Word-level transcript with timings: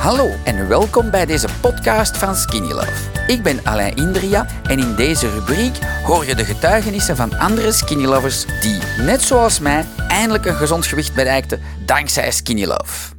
Hallo 0.00 0.30
en 0.44 0.68
welkom 0.68 1.10
bij 1.10 1.26
deze 1.26 1.48
podcast 1.60 2.16
van 2.16 2.34
Skinny 2.34 2.72
Love. 2.72 2.92
Ik 3.26 3.42
ben 3.42 3.60
Alain 3.64 3.96
Indria 3.96 4.46
en 4.62 4.78
in 4.78 4.94
deze 4.94 5.30
rubriek 5.30 5.78
hoor 6.04 6.26
je 6.26 6.34
de 6.34 6.44
getuigenissen 6.44 7.16
van 7.16 7.38
andere 7.38 7.72
Skinny 7.72 8.04
Lovers 8.04 8.44
die, 8.60 8.78
net 8.98 9.22
zoals 9.22 9.58
mij, 9.58 9.84
eindelijk 10.08 10.46
een 10.46 10.54
gezond 10.54 10.86
gewicht 10.86 11.14
bereikten 11.14 11.60
dankzij 11.86 12.30
Skinny 12.30 12.64
Love. 12.64 13.14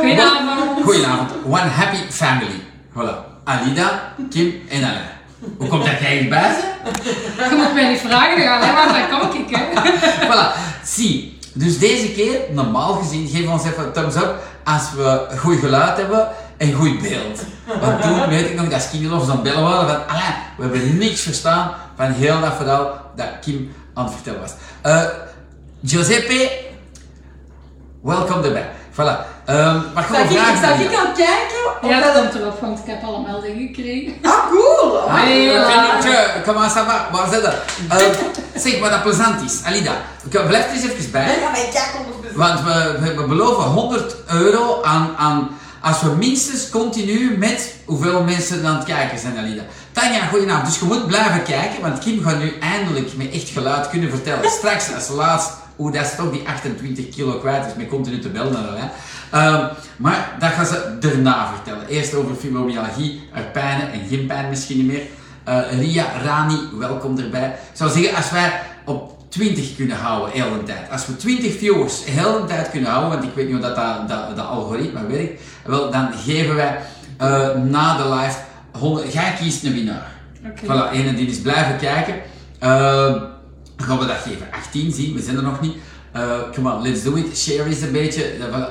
Goedenavond. 0.00 0.84
Goedenavond. 0.84 1.30
One 1.44 1.58
happy 1.58 1.98
family. 2.10 2.60
Voilà. 2.92 3.42
Alida, 3.44 4.14
Kim 4.30 4.62
en 4.68 4.84
Alain. 4.84 5.08
Hoe 5.58 5.68
komt 5.68 5.84
dat 5.84 5.98
jij 6.00 6.16
hierbij 6.16 6.56
bent? 6.94 7.50
Je 7.50 7.56
moet 7.56 7.74
mij 7.74 7.88
niet 7.88 8.00
vragen, 8.00 8.44
dan 8.44 8.60
alleen 8.60 8.74
maar 8.74 9.08
dan 9.10 9.20
kom 9.20 9.40
ik. 9.40 9.56
Hè. 9.56 9.92
Voilà. 10.26 10.58
Zie. 10.84 11.33
Dus 11.56 11.78
deze 11.78 12.12
keer, 12.12 12.40
normaal 12.50 12.92
gezien, 12.94 13.28
geef 13.28 13.48
ons 13.48 13.64
even 13.64 13.84
een 13.84 13.92
thumbs 13.92 14.16
up 14.16 14.34
als 14.64 14.92
we 14.92 15.26
goed 15.36 15.58
geluid 15.58 15.96
hebben 15.96 16.28
en 16.56 16.72
goed 16.72 17.02
beeld. 17.02 17.40
Want 17.80 18.02
toen 18.02 18.28
weet 18.34 18.50
ik 18.50 18.54
nog 18.54 18.68
dat 18.68 18.90
Lovers 19.00 19.30
aan 19.30 19.34
het 19.34 19.42
bellen 19.42 19.62
waren 19.62 19.88
van 19.88 20.06
Alain, 20.06 20.34
we 20.56 20.62
hebben 20.62 20.98
niks 20.98 21.20
verstaan 21.20 21.74
van 21.96 22.12
heel 22.12 22.40
dat 22.40 22.54
verhaal 22.54 23.10
dat 23.16 23.26
Kim 23.40 23.72
aan 23.94 24.04
het 24.04 24.14
vertellen 24.14 24.40
was. 24.40 24.52
Eh, 24.82 25.04
Giuseppe, 25.84 26.50
welkom 28.00 28.42
erbij. 28.42 28.70
Voilà. 28.98 29.16
Ehm 29.44 29.80
wat 29.94 30.04
gaan 30.04 30.14
Sta 30.14 30.28
we 30.28 30.34
ik, 30.34 30.38
aan 30.40 30.80
ik 30.80 30.94
aan 30.98 31.06
het 31.06 31.16
kijken? 31.16 31.60
Of 31.82 31.88
Ja, 31.88 32.00
dat 32.00 32.12
komt 32.14 32.34
erop, 32.34 32.60
want 32.60 32.78
ik 32.78 32.84
heb 32.86 33.02
al 33.04 33.14
een 33.14 33.22
melding 33.22 33.56
gekregen. 33.58 34.14
Ah, 34.22 34.32
cool! 34.50 34.98
Ah. 34.98 35.14
Vriendinnetje, 35.14 36.42
comment 36.44 36.70
ça 36.72 36.84
va? 36.86 37.08
Waar 37.12 37.28
zit 37.32 37.42
dat? 37.42 37.54
Eh, 37.88 38.06
zeg, 38.62 38.80
wat 38.80 38.90
dat 38.90 39.02
plezant 39.02 39.50
is. 39.50 39.60
Alida, 39.64 39.92
ik- 40.30 40.46
blijf 40.46 40.66
er 40.66 40.72
eens 40.72 40.84
even 40.84 41.10
bij. 41.10 41.22
Ja, 41.40 41.50
maar 41.50 41.60
ik 41.60 41.70
kijk. 41.72 41.90
Want 42.34 42.60
we, 42.60 42.96
we, 43.00 43.14
we 43.14 43.24
beloven 43.26 43.62
100 43.64 44.14
euro 44.26 44.82
aan, 44.82 45.14
aan... 45.18 45.50
Als 45.82 46.00
we 46.00 46.08
minstens 46.08 46.70
continu 46.70 47.38
met 47.38 47.74
hoeveel 47.84 48.22
mensen 48.22 48.66
aan 48.66 48.74
het 48.74 48.84
kijken 48.84 49.18
zijn, 49.18 49.38
Alida. 49.38 49.62
Tanja, 49.92 50.26
goedenavond. 50.26 50.66
Dus 50.66 50.78
je 50.78 50.84
moet 50.84 51.06
blijven 51.06 51.42
kijken, 51.42 51.80
want 51.82 51.98
Kim 51.98 52.22
gaat 52.24 52.38
nu 52.38 52.58
eindelijk 52.60 53.16
met 53.16 53.30
echt 53.32 53.48
geluid 53.48 53.88
kunnen 53.88 54.10
vertellen. 54.10 54.50
Straks 54.50 54.94
als 54.94 55.08
laatst 55.08 55.50
hoe 55.76 55.92
dat 55.92 56.06
ze 56.06 56.16
toch 56.16 56.30
die 56.30 56.48
28 56.48 57.08
kilo 57.08 57.38
kwijt 57.38 57.66
is 57.66 57.74
met 57.76 57.88
continu 57.88 58.18
te 58.18 58.28
bellen 58.28 58.52
naar. 58.52 58.92
Ehm, 59.30 59.66
maar 59.96 60.36
dat 60.38 60.50
gaan 60.50 60.66
ze 60.66 60.96
daarna 61.00 61.52
vertellen. 61.54 61.86
Eerst 61.88 62.14
over 62.14 62.34
fibromyalgie, 62.34 63.28
haar 63.30 63.42
pijnen 63.42 63.92
en 63.92 64.00
geen 64.08 64.26
pijn 64.26 64.48
misschien 64.48 64.76
niet 64.76 64.86
meer. 64.86 65.02
Eh, 65.44 65.78
Ria, 65.78 66.06
Rani, 66.24 66.58
welkom 66.78 67.18
erbij. 67.18 67.46
Ik 67.46 67.76
zou 67.76 67.90
zeggen, 67.90 68.16
als 68.16 68.30
wij 68.30 68.60
op 68.84 69.14
20 69.28 69.76
kunnen 69.76 69.96
houden, 69.96 70.30
heel 70.30 70.50
de 70.58 70.62
tijd. 70.62 70.90
Als 70.90 71.06
we 71.06 71.16
20 71.16 71.58
viewers 71.58 72.04
heel 72.04 72.40
de 72.40 72.46
tijd 72.46 72.70
kunnen 72.70 72.90
houden, 72.90 73.10
want 73.10 73.24
ik 73.24 73.34
weet 73.34 73.44
niet 73.44 73.54
hoe 73.54 73.64
dat, 73.64 73.76
dat, 73.76 74.08
dat, 74.08 74.36
dat 74.36 74.46
algoritme 74.46 75.06
werkt, 75.06 75.42
wel, 75.64 75.90
dan 75.90 76.08
geven 76.24 76.54
wij 76.54 76.78
eh, 77.18 77.54
na 77.62 77.96
de 77.96 78.14
live 78.14 78.38
100, 78.78 79.12
jij 79.12 79.34
kiest 79.38 79.64
een 79.64 79.72
winnaar. 79.72 80.12
Oké. 80.46 80.64
Voilà, 80.64 80.92
ene 80.92 81.14
die 81.14 81.26
is 81.26 81.40
blijven 81.40 81.76
kijken. 81.76 82.14
Dan 82.58 83.33
gaan 83.76 83.98
we 83.98 84.06
dat 84.06 84.16
geven. 84.16 84.46
18 84.52 84.92
zien, 84.92 85.14
we 85.14 85.22
zijn 85.22 85.36
er 85.36 85.42
nog 85.42 85.60
niet. 85.60 85.76
Eh 86.12 86.22
come 86.54 86.72
on, 86.74 86.82
let's 86.82 87.02
do 87.02 87.14
it. 87.14 87.38
Share 87.38 87.64
eens 87.68 87.80
een 87.80 87.92
beetje. 87.92 88.24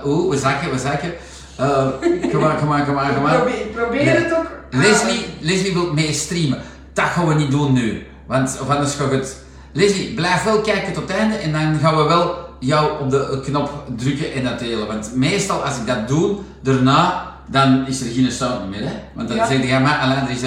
Oeh, 0.05 0.29
we 0.33 0.37
zakken, 0.39 0.71
we 0.71 0.79
zakken. 0.79 1.13
Eh 1.55 1.87
come 2.31 2.45
on, 2.51 2.57
come 2.57 2.79
on, 2.79 2.85
come 2.85 3.01
on, 3.01 3.13
come 3.13 3.29
on. 3.31 3.35
Probeer, 3.35 3.65
probeer 3.75 4.03
Nee. 4.05 4.15
het 4.15 4.33
ook. 4.33 4.51
Leslie, 4.71 5.25
Leslie 5.39 5.73
wil 5.73 5.93
mee 5.93 6.13
streamen. 6.13 6.61
Dat 6.93 7.05
gaan 7.05 7.27
we 7.27 7.33
niet 7.33 7.51
doen 7.51 7.73
nu. 7.73 8.05
Want 8.27 8.57
of 8.61 8.69
anders 8.69 8.93
gaat 8.95 9.11
het... 9.11 9.37
Leslie, 9.73 10.13
blijf 10.13 10.43
wel 10.43 10.61
kijken 10.61 10.93
tot 10.93 11.07
het 11.07 11.17
einde 11.17 11.35
en 11.35 11.51
dan 11.51 11.79
gaan 11.81 11.97
we 11.97 12.03
wel 12.03 12.35
jou 12.59 13.01
op 13.01 13.09
de 13.11 13.41
knop 13.45 13.83
drukken 13.97 14.33
en 14.33 14.43
dat 14.43 14.59
delen. 14.59 14.87
Want 14.87 15.15
meestal 15.15 15.63
als 15.63 15.77
ik 15.77 15.87
dat 15.87 16.07
doe, 16.07 16.35
daarna, 16.61 17.31
dan 17.47 17.87
is 17.87 18.01
er 18.01 18.11
geen 18.13 18.31
sound 18.31 18.69
meer. 18.69 18.79
Hè? 18.81 18.93
Want 19.15 19.27
dan 19.27 19.37
Ja. 19.37 19.47
zeg 19.47 19.67
je, 19.67 19.79
maar 19.79 19.97
Alain, 19.97 20.23
er 20.25 20.29
is... 20.29 20.41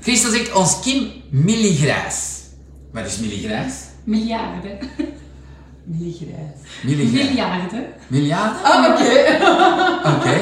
Christel 0.00 0.30
zegt, 0.30 0.52
ons 0.52 0.80
Kim 0.80 1.10
milligrijs. 1.30 2.33
Wat 2.94 3.06
is 3.06 3.18
milligrijs? 3.18 3.74
Miljarden. 4.04 4.78
Milligrijs. 5.84 6.56
Milligrijs. 6.82 7.26
Miljarden. 7.28 7.86
Miljarden? 8.06 8.62
Ah, 8.64 8.84
oké. 8.90 9.10
Oké. 10.16 10.34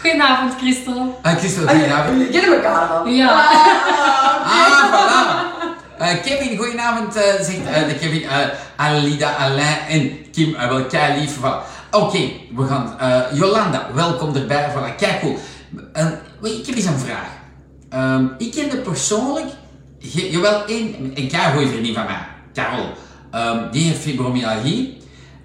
Goedenavond, 0.00 0.54
Christel. 0.60 1.18
Ah, 1.22 1.36
Christel, 1.36 1.64
Ah, 1.66 1.70
goedenavond. 1.70 2.16
Jullie 2.18 2.30
kennen 2.40 2.56
elkaar 2.56 2.88
dan? 2.88 3.12
Ja. 3.14 3.28
Ah, 3.32 3.50
Ah, 4.44 4.92
voilà. 4.92 5.40
Eh, 5.98 6.22
Kevin, 6.22 6.56
goedenavond, 6.56 7.16
eh, 7.16 7.22
zegt 7.22 7.66
eh, 7.72 7.88
de 7.88 7.94
Kevin, 8.00 8.22
eh, 8.22 8.38
Alida, 8.76 9.30
Alain 9.36 9.78
en 9.88 10.30
Kim, 10.30 10.48
uh, 10.48 10.68
wel 10.68 10.84
kei 10.84 11.20
lief. 11.20 11.36
Voilà. 11.38 11.66
Oké, 11.90 12.18
we 12.56 12.66
gaan. 12.66 12.94
eh, 12.98 13.20
Jolanda, 13.38 13.86
welkom 13.94 14.34
erbij. 14.36 14.70
Voilà, 14.70 14.96
kijk 14.96 15.20
cool. 15.20 15.38
Ik 16.42 16.66
heb 16.66 16.74
eens 16.76 16.84
een 16.84 16.98
vraag. 16.98 17.28
Ehm, 17.90 18.26
ik 18.38 18.52
kende 18.52 18.76
persoonlijk, 18.76 19.46
ge- 20.02 20.30
jawel, 20.30 20.64
één, 20.66 20.94
een 21.14 21.30
goede 21.52 21.68
vriendin 21.68 21.94
van 21.94 22.04
mij, 22.04 22.26
Carol. 22.54 22.86
Ehm, 23.30 23.70
die 23.70 23.84
heeft 23.86 24.00
fibromyalgie. 24.00 24.96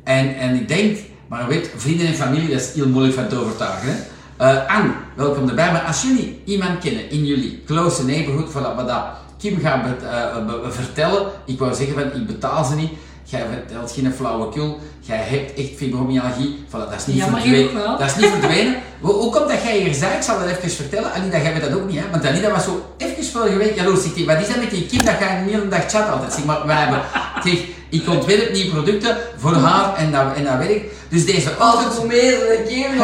En, 0.03 0.37
en 0.37 0.55
ik 0.55 0.67
denk, 0.67 0.97
maar 1.29 1.47
weet, 1.47 1.69
vrienden 1.75 2.07
en 2.07 2.13
familie, 2.13 2.49
dat 2.49 2.61
is 2.61 2.73
heel 2.73 2.87
moeilijk 2.87 3.15
van 3.15 3.27
te 3.27 3.35
overtuigen. 3.39 3.95
Eh, 4.37 4.67
Anne, 4.77 4.91
welkom 5.15 5.49
erbij. 5.49 5.71
Maar 5.71 5.81
als 5.81 6.01
jullie 6.01 6.41
iemand 6.45 6.79
kennen 6.79 7.09
in 7.09 7.25
jullie 7.25 7.63
close 7.65 8.05
neighborhood, 8.05 8.49
voilà, 8.51 8.75
wat 8.75 8.87
dat 8.87 9.03
Kim 9.37 9.59
gaat 9.59 9.83
be- 9.83 10.65
vertellen, 10.69 11.27
ik 11.45 11.59
wou 11.59 11.73
zeggen 11.73 11.93
van, 11.93 12.21
ik 12.21 12.27
betaal 12.27 12.63
ze 12.65 12.75
niet. 12.75 12.91
Jij 13.29 13.45
vertelt 13.51 13.91
geen 13.91 14.13
flauwekul. 14.13 14.79
Jij 14.99 15.17
hebt 15.17 15.59
echt 15.59 15.69
fibromyalgie. 15.77 16.65
Voilà, 16.67 16.89
dat 16.89 16.93
is 16.97 17.05
niet 17.05 17.23
verdwenen. 17.23 17.97
Dat 17.97 18.09
is 18.09 18.15
niet 18.15 18.29
verdwenen. 18.29 18.75
hoe, 19.01 19.31
komt 19.31 19.49
dat 19.49 19.61
jij 19.63 19.77
hier 19.77 19.93
zei? 19.93 20.15
Ik 20.15 20.21
zal 20.21 20.39
dat 20.39 20.47
even 20.47 20.69
vertellen. 20.69 21.13
Anita, 21.13 21.37
jij 21.37 21.53
weet 21.53 21.61
dat 21.61 21.73
ook 21.73 21.89
niet, 21.89 21.99
hè? 21.99 22.05
Want 22.11 22.25
Anita 22.25 22.51
was 22.51 22.63
zo 22.63 22.93
even 22.97 23.25
vorige 23.25 23.57
week 23.57 23.75
jaloers. 23.75 24.03
Hij, 24.15 24.25
wat 24.25 24.41
is 24.41 24.47
dat 24.47 24.59
met 24.59 24.69
die 24.69 24.85
Kim 24.85 25.05
dat 25.05 25.19
jij 25.19 25.37
een 25.37 25.49
hele 25.49 25.67
dag 25.67 25.89
chat 25.89 26.09
altijd? 26.09 26.33
Zeg 26.33 26.45
maar, 26.45 26.65
wij 26.65 26.75
hebben... 26.75 27.01
Zeg, 27.43 27.59
ik 27.89 28.09
ontwerp 28.09 28.53
nieuwe 28.53 28.71
producten 28.71 29.17
voor 29.37 29.53
haar 29.53 29.95
en 29.95 30.11
dat, 30.11 30.25
en 30.35 30.43
dat 30.43 30.57
werkt. 30.57 30.85
Dus 31.09 31.25
deze 31.25 31.55
Altijd 31.55 31.93
hoe 31.93 32.07
meer 32.07 32.31
ze 32.31 32.63
keer. 32.67 32.93
Je. 32.93 32.99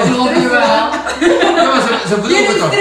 Ja, 1.56 1.64
maar 1.64 1.82
Geen 2.32 2.48
het 2.48 2.58
toch? 2.60 2.74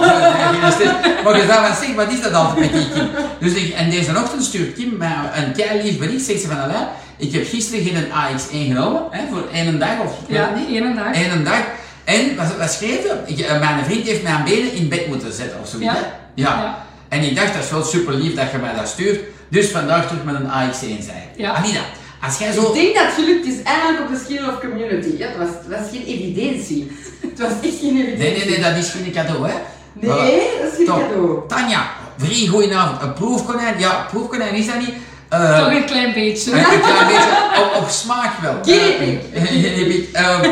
stress. 0.72 1.22
Maar 1.24 1.36
je 1.36 1.46
zou 1.46 1.66
van 1.66 1.76
zeggen, 1.76 1.94
wat 1.94 2.12
is 2.12 2.20
dat 2.22 2.32
altijd 2.32 2.60
met 2.60 2.72
die 2.72 2.90
Kim? 2.92 3.08
Dus 3.40 3.52
ik, 3.52 3.74
en 3.74 3.90
deze 3.90 4.10
ochtend 4.16 4.44
stuurt 4.44 4.74
Kim 4.74 4.96
mij 4.96 5.14
een 5.34 5.52
kei 5.52 5.82
lief 5.82 5.98
bericht. 5.98 6.24
Zegt 6.24 6.40
ze 6.40 6.46
van, 6.46 6.60
Alain, 6.60 6.86
ik 7.16 7.32
heb 7.32 7.48
gisteren 7.48 7.84
geen 7.84 8.04
AX1 8.06 8.72
genomen, 8.72 9.02
hè, 9.10 9.20
voor 9.30 9.44
één 9.52 9.78
dag 9.78 10.00
of 10.04 10.12
ik 10.26 10.34
Ja, 10.34 10.52
niet. 10.56 10.68
één 10.68 10.96
dag. 10.96 11.06
Eén 11.14 11.44
dag. 11.44 11.62
En 12.04 12.36
wat, 12.36 12.56
wat 12.58 12.72
schreef? 12.72 12.98
Ik, 13.26 13.38
eh, 13.38 13.58
mijn 13.60 13.84
vriend 13.84 14.06
heeft 14.06 14.22
mijn 14.22 14.44
benen 14.44 14.72
in 14.72 14.88
bed 14.88 15.06
moeten 15.06 15.32
zetten 15.32 15.60
of 15.62 15.68
zoiets. 15.68 15.86
Ja. 15.92 15.94
hè? 15.94 16.00
Ja. 16.34 16.62
Ja. 16.62 16.84
En 17.08 17.22
ik 17.22 17.36
dacht, 17.36 17.54
dat 17.54 17.64
is 17.64 17.70
wel 17.70 17.84
super 17.84 18.14
lief 18.14 18.34
dat 18.34 18.50
je 18.50 18.58
mij 18.58 18.74
dat 18.74 18.88
stuurt. 18.88 19.20
Dus 19.48 19.68
vandaag 19.68 20.06
terug 20.06 20.24
met 20.24 20.34
een 20.34 20.46
AX1 20.46 21.04
zei. 21.04 21.16
Ja. 21.36 21.52
Anita, 21.52 21.80
als 22.22 22.38
jij 22.38 22.48
Ik 22.48 22.54
zo... 22.54 22.72
denk 22.72 22.94
dat 22.94 23.04
het 23.04 23.14
gelukt 23.14 23.46
is 23.46 23.62
eigenlijk 23.62 24.00
op 24.00 24.14
de 24.14 24.20
skill 24.24 24.44
of 24.48 24.60
community. 24.60 25.16
Ja, 25.18 25.26
het, 25.28 25.36
was, 25.36 25.48
het 25.48 25.78
was 25.78 25.90
geen 25.92 26.04
evidentie. 26.06 26.92
Het 27.20 27.38
was 27.38 27.50
echt 27.62 27.78
geen 27.80 27.96
evidentie. 27.96 28.16
Nee, 28.18 28.36
nee, 28.36 28.46
nee, 28.48 28.60
dat 28.60 28.76
is 28.84 28.90
geen 28.90 29.12
cadeau, 29.12 29.48
hè? 29.48 29.54
Nee, 29.92 30.10
Voilà. 30.10 30.60
dat 30.62 30.70
is 30.70 30.76
geen 30.76 30.86
Top. 30.86 31.00
cadeau. 31.00 31.38
Tanja, 31.48 31.90
vrij 32.16 32.46
goedenavond. 32.46 33.02
Een 33.02 33.12
proefkonijn? 33.12 33.78
Ja, 33.78 34.06
proefkonijn 34.10 34.54
is 34.54 34.66
dat 34.66 34.78
niet. 34.78 34.94
Eh, 35.28 35.58
Toch 35.58 35.72
een 35.72 35.84
klein 35.84 36.12
beetje. 36.12 36.50
een 36.52 36.64
klein 36.80 37.06
beetje 37.06 37.48
op, 37.76 37.82
op 37.82 37.88
smaak 37.88 38.40
wel. 38.40 38.54
Guinea 38.64 39.20
Eh. 39.32 40.04
Ehm, 40.12 40.50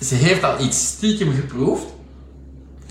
ze 0.00 0.14
heeft 0.14 0.44
al 0.44 0.54
iets 0.60 0.86
stiekem 0.86 1.34
geproefd. 1.34 1.84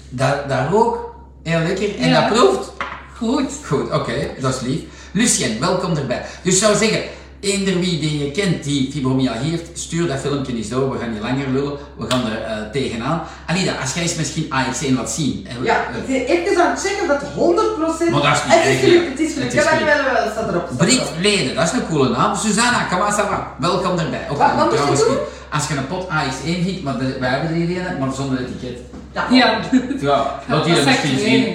Dat, 0.09 0.49
dat 0.49 0.59
rook 0.71 1.15
heel 1.43 1.59
lekker 1.59 1.99
en 1.99 2.09
Ja. 2.09 2.19
dat 2.29 2.37
proeft 2.37 2.71
Goed. 3.17 3.51
Goed, 3.67 3.91
oké, 3.91 4.13
dat 4.39 4.55
is 4.55 4.61
lief. 4.61 4.81
Lucien, 5.11 5.59
welkom 5.59 5.95
erbij. 5.97 6.21
Dus 6.43 6.59
zou 6.59 6.75
zeggen, 6.75 7.01
eender 7.41 7.79
wie 7.79 7.99
die 7.99 8.19
je 8.25 8.31
kent 8.31 8.63
die 8.63 8.91
fibromyalgie 8.91 9.49
heeft, 9.51 9.69
stuur 9.73 10.07
dat 10.07 10.19
filmpje 10.19 10.55
eens 10.55 10.69
door. 10.69 10.91
We 10.91 10.97
gaan 10.99 11.11
niet 11.13 11.21
langer 11.21 11.47
lullen, 11.49 11.73
we 11.97 12.05
gaan 12.09 12.25
er 12.25 12.41
eh, 12.43 12.69
tegenaan. 12.71 13.21
Alida, 13.47 13.73
als 13.81 13.93
jij 13.93 14.03
eens 14.03 14.15
misschien 14.15 14.45
AX1 14.45 14.93
laat 14.95 15.11
zien. 15.11 15.45
hè, 15.49 15.55
Ja, 15.63 15.85
eh, 16.07 16.15
ik 16.19 16.27
ben 16.27 16.51
even 16.51 16.63
aan 16.63 16.71
het 16.71 16.81
checken 16.81 17.07
dat 17.07 17.21
100% 17.21 18.11
Maar 18.11 18.21
dat 18.21 18.35
is 18.35 18.43
niet 18.45 18.53
Het 18.53 18.73
is 18.73 18.79
gelukt, 18.79 19.09
het 19.09 19.19
is 19.19 19.33
gelukt. 19.33 19.53
Het 19.53 19.63
is 19.63 19.69
Ja, 19.69 19.85
wel, 19.85 20.03
wel, 20.03 20.13
wel, 20.13 20.31
staat 20.31 20.49
erop. 20.49 20.65
staat 20.73 20.77
Brit 20.77 20.93
erop. 21.01 21.13
Leden, 21.21 21.55
dat 21.55 21.63
is 21.63 21.71
een 21.71 21.87
coole 21.89 22.09
naam. 22.09 22.35
Susanna, 22.35 22.87
va? 22.89 23.55
Welkom 23.59 23.99
erbij. 23.99 24.25
Ook 24.31 24.37
Wat- 24.37 24.55
moet 24.87 24.99
je 24.99 25.05
doen? 25.07 25.17
Als 25.53 25.67
je 25.67 25.75
een 25.75 25.87
pot 25.87 26.07
AX1 26.07 26.63
giet, 26.65 26.83
maar 26.83 26.97
de- 26.97 27.17
wij 27.19 27.29
hebben 27.29 27.49
er 27.49 27.55
hier 27.65 27.85
een, 27.87 27.97
maar 27.99 28.13
zonder 28.13 28.39
etiket. 28.39 28.77
Ja. 29.13 29.25
Ja. 29.31 29.59
Ja, 30.09 30.41
dat 30.47 30.57
Dat 30.57 30.65
hier 30.65 30.77
is 30.77 30.85
echt 30.85 31.03
misschien 31.03 31.19
zien. 31.19 31.53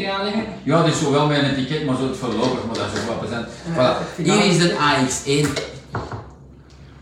ja. 0.64 0.82
dit 0.82 0.92
is 0.94 0.98
zo 1.00 1.12
wel 1.12 1.26
met 1.26 1.38
een 1.38 1.50
etiket, 1.50 1.86
maar 1.86 1.96
zo 1.96 2.02
het 2.08 2.16
voorlopig, 2.16 2.64
maar 2.66 2.74
dat 2.76 2.86
is 2.94 3.00
ook 3.00 3.06
wel 3.08 3.16
present. 3.16 3.46
Ja, 3.76 3.96
Voilà. 3.96 4.22
Hier 4.22 4.44
is 4.50 4.58
de 4.58 4.72
AX1. 4.72 5.74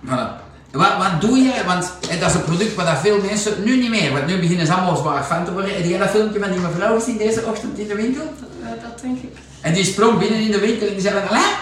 Voilà. 0.06 0.42
Wat, 0.72 0.96
wat 0.98 1.20
doe 1.20 1.38
jij? 1.38 1.64
Want 1.64 1.92
dat 2.20 2.28
is 2.30 2.34
een 2.34 2.44
product 2.44 2.74
waar 2.74 2.86
dat 2.86 2.98
veel 2.98 3.20
mensen 3.20 3.64
nu 3.64 3.76
niet 3.76 3.90
meer, 3.90 4.12
want 4.12 4.26
nu 4.26 4.38
beginnen 4.38 4.66
ze 4.66 4.72
allemaal 4.72 4.96
zwaar 4.96 5.24
fan 5.24 5.44
te 5.44 5.52
worden. 5.52 5.74
Heb 5.74 5.84
jij 5.84 5.98
dat 5.98 6.08
filmpje 6.10 6.40
van 6.40 6.50
die 6.50 6.60
mevrouw 6.60 6.98
gezien 6.98 7.16
deze 7.18 7.44
ochtend 7.46 7.78
in 7.78 7.88
de 7.88 7.94
winkel? 7.94 8.22
Eh, 8.62 8.68
Dat 8.82 9.00
denk 9.00 9.18
ik. 9.22 9.36
En 9.60 9.72
die 9.74 9.84
sprong 9.84 10.18
binnen 10.18 10.40
in 10.40 10.50
de 10.50 10.58
winkel 10.60 10.86
en 10.86 10.92
die 10.92 11.02
zei 11.02 11.14
van, 11.20 11.28
Alain, 11.28 11.54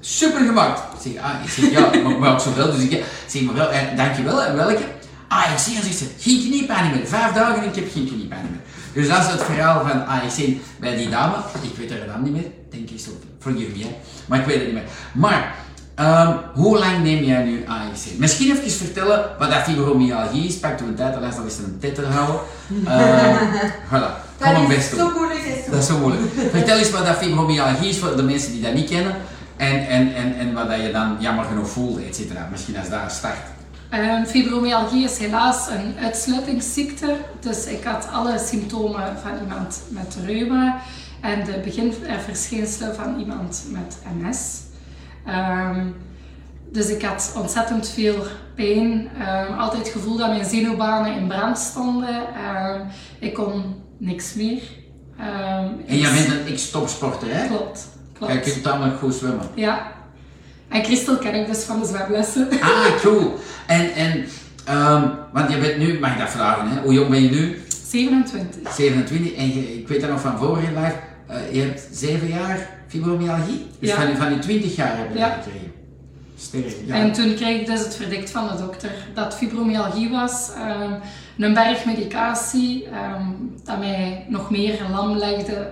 super 0.00 0.40
gemaakt. 0.46 0.80
Ik 1.04 1.12
zeg, 1.12 1.22
ah, 1.22 1.44
ik 1.44 1.50
zeg, 1.50 1.70
ja, 1.70 2.02
maar, 2.02 2.18
maar 2.18 2.32
ook 2.32 2.40
zoveel. 2.40 2.72
Dus 2.72 2.82
ik 2.82 3.04
zeg, 3.26 3.42
mevrouw, 3.42 3.68
eh, 3.68 3.96
dankjewel, 3.96 4.42
en 4.42 4.56
welke? 4.56 4.84
AXC, 5.28 5.66
dan 5.74 5.82
zegt 5.82 5.96
ze, 5.98 6.06
geen 6.18 6.40
kniepijn 6.48 6.90
meer. 6.90 7.06
Vijf 7.06 7.32
dagen 7.32 7.62
en 7.62 7.68
ik 7.68 7.74
heb 7.74 7.92
geen 7.92 8.06
kniepijn 8.06 8.46
meer. 8.50 8.60
Dus 8.92 9.08
dat 9.08 9.18
is 9.18 9.32
het 9.32 9.42
verhaal 9.42 9.86
van 9.88 10.06
AXC 10.06 10.38
bij 10.80 10.96
die 10.96 11.08
dame. 11.08 11.34
Ik 11.62 11.76
weet 11.76 11.90
haar 11.90 12.06
naam 12.06 12.22
niet 12.22 12.32
meer, 12.32 12.50
denk 12.70 12.90
ik 12.90 13.00
zo. 13.00 13.10
Forgive 13.38 13.70
me, 13.76 13.82
hè. 13.82 13.96
maar 14.26 14.38
ik 14.38 14.46
weet 14.46 14.56
het 14.56 14.64
niet 14.64 14.74
meer. 14.74 14.84
Maar, 15.12 15.54
ehm, 16.02 16.36
hoe 16.54 16.78
lang 16.78 17.02
neem 17.02 17.24
jij 17.24 17.42
nu 17.44 17.64
AXC? 17.66 18.06
Misschien 18.18 18.50
even 18.56 18.70
vertellen 18.70 19.24
wat 19.38 19.50
dat 19.50 19.62
fibromyalgie 19.62 20.46
is. 20.46 20.58
Pak 20.58 20.76
toen 20.76 20.88
een 20.88 20.94
tijd, 20.94 21.14
dan 21.14 21.46
is 21.46 21.58
een 21.58 21.78
tetter 21.80 22.06
houden. 22.06 22.40
Ehm 22.86 23.34
voilà, 23.90 24.10
kom 24.40 24.54
Dat 24.54 24.68
best 24.68 24.90
doen. 24.90 24.98
zo 24.98 25.10
moeilijk. 25.18 25.40
Is 25.40 25.64
Dat 25.70 25.80
is 25.80 25.86
zo 25.86 25.98
moeilijk. 25.98 26.22
Vertel 26.50 26.78
eens 26.78 26.90
wat 26.90 27.06
dat 27.06 27.16
fibromyalgie 27.16 27.88
is 27.88 27.98
voor 27.98 28.16
de 28.16 28.22
mensen 28.22 28.52
die 28.52 28.62
dat 28.62 28.74
niet 28.74 28.90
kennen. 28.90 29.16
En, 29.56 29.86
en, 29.88 30.14
en, 30.14 30.38
en 30.38 30.52
wat 30.52 30.68
dat 30.68 30.80
je 30.80 30.92
dan 30.92 31.16
jammer 31.18 31.44
genoeg 31.44 31.68
voelt, 31.68 31.98
et 32.06 32.16
cetera. 32.16 32.48
Misschien 32.50 32.78
als 32.78 32.88
daar 32.88 33.10
start. 33.10 33.36
Ehm, 33.90 34.24
fibromyalgie 34.24 35.04
is 35.04 35.18
helaas 35.18 35.68
een 35.68 35.94
uitsluitingsziekte. 36.02 37.16
Dus 37.40 37.66
ik 37.66 37.84
had 37.84 38.06
alle 38.12 38.38
symptomen 38.38 39.16
van 39.22 39.30
iemand 39.42 39.80
met 39.88 40.16
reuma 40.26 40.80
en 41.20 41.44
de 41.44 41.60
beginverschijnselen 41.64 42.94
van 42.94 43.18
iemand 43.18 43.62
met 43.68 43.96
MS. 44.20 44.38
Ehm, 45.26 45.86
dus 46.72 46.88
ik 46.88 47.02
had 47.02 47.34
ontzettend 47.36 47.88
veel 47.88 48.26
pijn. 48.54 49.08
Ehm, 49.18 49.58
altijd 49.58 49.82
het 49.82 49.92
gevoel 49.92 50.16
dat 50.16 50.28
mijn 50.28 50.44
zenuwbanen 50.44 51.14
in 51.14 51.26
brand 51.26 51.58
stonden. 51.58 52.34
Ehm, 52.34 52.80
ik 53.18 53.34
kon 53.34 53.74
niks 53.98 54.34
meer. 54.34 54.62
En 55.86 55.98
jij 55.98 56.12
bent 56.12 56.28
een 56.28 56.52
ex-topsporter, 56.52 57.28
hè? 57.34 57.46
Klopt, 57.46 57.88
klopt. 58.12 58.32
Jij 58.32 58.42
kunt 58.42 58.62
tamelijk 58.62 58.98
goed 58.98 59.14
zwemmen. 59.14 59.46
Ja. 59.54 59.92
En 60.68 60.84
Christel 60.84 61.16
ken 61.16 61.34
ik 61.34 61.46
dus 61.46 61.62
van 61.62 61.80
de 61.80 61.86
zwemlessen. 61.86 62.48
Ah, 62.60 62.84
cool. 63.02 63.34
En, 63.66 63.92
en 63.94 64.24
want 65.32 65.50
je 65.50 65.58
bent 65.58 65.78
nu, 65.78 65.98
mag 65.98 66.12
ik 66.12 66.18
dat 66.18 66.30
vragen, 66.30 66.68
hè? 66.68 66.80
hoe 66.80 66.92
jong 66.92 67.08
ben 67.08 67.22
je 67.22 67.30
nu? 67.30 67.58
27. 67.86 68.74
27. 68.74 69.34
En 69.34 69.54
je, 69.54 69.78
ik 69.78 69.88
weet 69.88 70.00
dat 70.00 70.10
nog 70.10 70.20
van 70.20 70.38
vorige 70.38 70.66
live, 70.66 70.96
je 71.52 71.60
hebt 71.60 71.88
7 71.92 72.28
jaar 72.28 72.68
fibromyalgie. 72.88 73.66
Dus 73.78 73.88
Ja. 73.88 73.96
van, 73.96 74.16
van 74.16 74.32
je 74.32 74.38
20 74.38 74.76
jaar 74.76 74.96
heb 74.98 75.12
je 75.12 75.18
Ja. 75.18 75.28
dat 75.28 75.36
gekregen. 75.44 75.72
Sterk, 76.36 76.74
ja. 76.86 76.94
En 76.94 77.12
toen 77.12 77.34
kreeg 77.34 77.60
ik 77.60 77.66
dus 77.66 77.80
het 77.80 77.96
verdict 77.96 78.30
van 78.30 78.48
de 78.48 78.56
dokter 78.56 78.90
dat 79.14 79.34
fibromyalgie 79.34 80.10
was. 80.10 80.50
ehm, 80.56 80.92
een 81.38 81.54
berg 81.54 81.84
medicatie 81.84 82.86
ehm, 82.86 83.22
dat 83.64 83.78
mij 83.78 84.24
nog 84.28 84.50
meer 84.50 84.78
lam 84.90 85.16
legde 85.16 85.68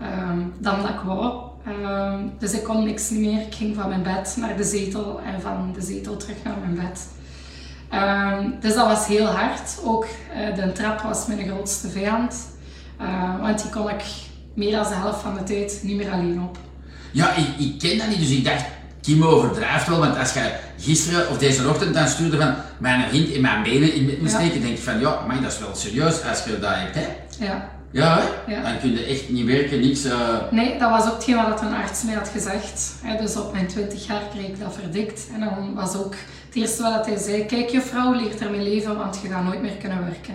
ehm, 0.00 0.38
dan 0.58 0.80
dat 0.80 0.90
ik 0.90 1.00
wou. 1.04 1.42
Dus 2.38 2.52
ik 2.52 2.64
kon 2.64 2.84
niks 2.84 3.10
meer. 3.10 3.40
Ik 3.40 3.54
ging 3.54 3.74
van 3.76 3.88
mijn 3.88 4.02
bed 4.02 4.36
naar 4.40 4.56
de 4.56 4.64
zetel 4.64 5.20
en 5.20 5.40
van 5.40 5.72
de 5.74 5.80
zetel 5.80 6.16
terug 6.16 6.36
naar 6.44 6.54
mijn 6.64 6.74
bed. 6.74 7.08
Dus 8.60 8.74
dat 8.74 8.86
was 8.86 9.06
heel 9.06 9.26
hard. 9.26 9.78
Ook 9.84 10.06
eh, 10.34 10.54
de 10.54 10.72
trap 10.72 11.00
was 11.00 11.26
mijn 11.26 11.48
grootste 11.48 11.88
vijand. 11.88 12.48
Eh, 12.98 13.40
want 13.40 13.62
die 13.62 13.70
kon 13.70 13.88
ik 13.90 14.02
meer 14.54 14.70
dan 14.72 14.82
de 14.88 14.94
helft 14.94 15.20
van 15.22 15.34
de 15.34 15.42
tijd 15.42 15.80
niet 15.82 15.96
meer 15.96 16.10
alleen 16.10 16.40
op. 16.42 16.58
Ja, 17.10 17.34
ik, 17.34 17.46
ik 17.58 17.78
ken 17.78 17.98
dat 17.98 18.08
niet, 18.08 18.18
dus 18.18 18.30
ik 18.30 18.44
dacht, 18.44 18.64
Kim 19.00 19.22
overdrijft 19.24 19.88
wel, 19.88 19.98
want 19.98 20.18
als 20.18 20.32
je 20.32 20.52
gisteren 20.78 21.30
of 21.30 21.38
deze 21.38 21.68
ochtend 21.68 21.94
dan 21.94 22.08
stuurde 22.08 22.36
van 22.36 22.54
mijn 22.78 23.08
vriend 23.08 23.28
in 23.28 23.40
mijn 23.40 23.62
benen 23.62 23.94
in 23.94 24.04
me 24.04 24.18
Ja. 24.22 24.28
steken, 24.28 24.60
denk 24.60 24.76
je 24.76 24.82
van 24.82 25.00
ja, 25.00 25.20
maar 25.26 25.42
dat 25.42 25.52
is 25.52 25.58
wel 25.58 25.74
serieus 25.74 26.22
als 26.24 26.44
je 26.44 26.58
dat 26.58 26.70
hebt, 26.74 26.94
hè? 26.94 27.06
Ja. 27.44 27.68
Ja, 27.90 28.20
hè? 28.46 28.52
Ja. 28.54 28.62
Dan 28.62 28.78
kun 28.80 28.92
je 28.92 29.04
echt 29.04 29.28
niet 29.30 29.46
werken, 29.46 29.80
niks. 29.80 30.04
eh, 30.04 30.18
Nee, 30.50 30.78
dat 30.78 30.90
was 30.90 31.06
ook 31.06 31.14
hetgeen 31.14 31.36
wat 31.36 31.60
een 31.62 31.74
arts 31.74 32.02
mij 32.02 32.14
had 32.14 32.28
gezegd. 32.28 32.92
Dus 33.20 33.36
op 33.36 33.52
mijn 33.52 33.66
20 33.66 34.06
jaar 34.06 34.22
kreeg 34.34 34.46
ik 34.46 34.60
dat 34.60 34.74
verdikt. 34.80 35.26
En 35.34 35.40
dan 35.40 35.74
was 35.74 35.96
ook 35.96 36.14
het 36.46 36.54
eerste 36.54 36.82
wat 36.82 37.06
hij 37.06 37.16
zei: 37.16 37.46
Kijk, 37.46 37.68
je 37.68 37.80
vrouw 37.80 38.12
leert 38.12 38.40
ermee 38.40 38.60
leven, 38.68 38.96
want 38.96 39.18
je 39.22 39.28
gaat 39.28 39.44
nooit 39.44 39.62
meer 39.62 39.72
kunnen 39.80 40.04
werken. 40.04 40.34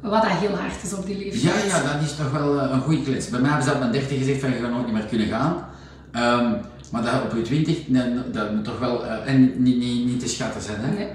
Wat 0.00 0.22
dat 0.22 0.30
heel 0.30 0.56
hard 0.56 0.82
is 0.82 0.92
op 0.94 1.06
die 1.06 1.16
Ja, 1.18 1.22
leeftijd. 1.24 1.64
ja, 1.84 1.92
dat 1.92 2.02
is 2.02 2.16
toch 2.16 2.30
wel 2.30 2.60
eh, 2.60 2.70
een 2.70 2.80
goede 2.80 3.02
klets. 3.02 3.28
Bij 3.28 3.40
mij 3.40 3.48
hebben 3.50 3.66
ze 3.68 3.72
op 3.74 3.78
mijn 3.78 3.92
30 3.92 4.18
gezegd 4.18 4.40
van 4.40 4.50
je 4.50 4.56
gaat 4.56 4.70
nooit 4.70 4.84
niet 4.84 4.94
meer 4.94 5.04
kunnen 5.04 5.26
gaan. 5.26 5.64
Ehm, 6.12 6.50
maar 6.90 7.02
dat 7.02 7.22
op 7.22 7.36
je 7.36 7.42
20, 7.42 7.88
nee, 7.88 8.02
dat 8.32 8.54
moet 8.54 8.64
toch 8.64 8.78
wel 8.78 9.04
eh, 9.06 9.32
en 9.32 9.40
niet, 9.62 9.76
niet, 9.78 10.06
niet 10.06 10.20
te 10.20 10.28
schatten 10.28 10.62
zijn. 10.62 10.80
Hè? 10.80 10.90
Nee. 10.94 11.08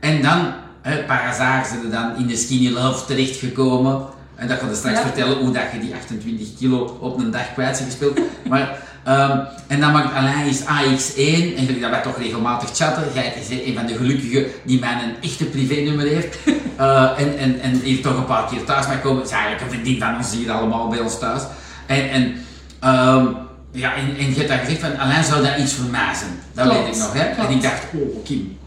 En 0.00 0.22
dan, 0.22 0.52
hè, 0.82 1.02
par 1.04 1.16
hasard, 1.16 1.66
zijn 1.66 1.80
we 1.80 1.88
dan 1.90 2.16
in 2.16 2.26
de 2.26 2.36
Skinny 2.36 2.70
Love 2.70 3.04
terechtgekomen. 3.06 4.02
En 4.34 4.48
dat 4.48 4.58
ga 4.58 4.68
je 4.68 4.74
straks 4.74 4.96
Ja. 4.98 5.02
vertellen 5.02 5.38
hoe 5.38 5.52
dat 5.52 5.62
je 5.72 5.78
die 5.80 5.94
28 5.94 6.48
kilo 6.58 6.96
op 7.00 7.18
een 7.18 7.30
dag 7.30 7.52
kwijt 7.52 7.76
bent 7.78 7.84
gespeeld. 7.90 8.18
maar, 8.48 8.82
ehm, 9.04 9.38
en 9.66 9.80
dan 9.80 9.92
maakt 9.92 10.14
Alain 10.14 10.46
is 10.46 10.60
AX1 10.60 11.56
en 11.56 11.64
jullie 11.64 11.80
dat 11.80 11.90
wij 11.90 12.00
toch 12.02 12.18
regelmatig 12.18 12.70
chatten. 12.76 13.04
Jij 13.14 13.34
is 13.48 13.66
een 13.66 13.74
van 13.74 13.86
de 13.86 13.94
gelukkigen 13.94 14.46
die 14.64 14.78
mij 14.78 14.92
een 14.92 15.30
echte 15.30 15.44
privé-nummer 15.44 16.06
heeft. 16.06 16.36
Eh, 16.76 17.10
en, 17.18 17.38
en, 17.38 17.60
en 17.60 17.80
hier 17.80 18.02
toch 18.02 18.16
een 18.16 18.24
paar 18.24 18.48
keer 18.48 18.64
thuis 18.64 18.86
mag 18.86 19.00
komen. 19.00 19.18
Het 19.18 19.26
is 19.26 19.32
eigenlijk 19.32 19.62
een 19.62 19.70
vriendin 19.70 20.00
van 20.00 20.16
ons 20.16 20.32
hier 20.32 20.50
allemaal 20.50 20.88
bij 20.88 21.00
ons 21.00 21.18
thuis. 21.18 21.42
En, 21.86 22.10
en, 22.10 22.34
ehm, 22.80 23.26
ja, 23.72 23.94
en, 23.94 24.16
en 24.18 24.28
je 24.28 24.34
hebt 24.34 24.48
dan 24.48 24.58
gezegd 24.58 24.80
van 24.80 24.98
Alain 24.98 25.24
zou 25.24 25.42
dat 25.44 25.56
iets 25.58 25.74
voor 25.74 25.90
mij 25.90 26.14
zijn. 26.14 26.40
Dat 26.54 26.64
Klopt, 26.64 26.84
weet 26.84 26.94
ik 26.94 27.00
nog. 27.00 27.12
Hè? 27.12 27.20
En 27.20 27.50
ik 27.50 27.62
dacht, 27.62 27.82
oh 27.94 28.24
Kim, 28.24 28.58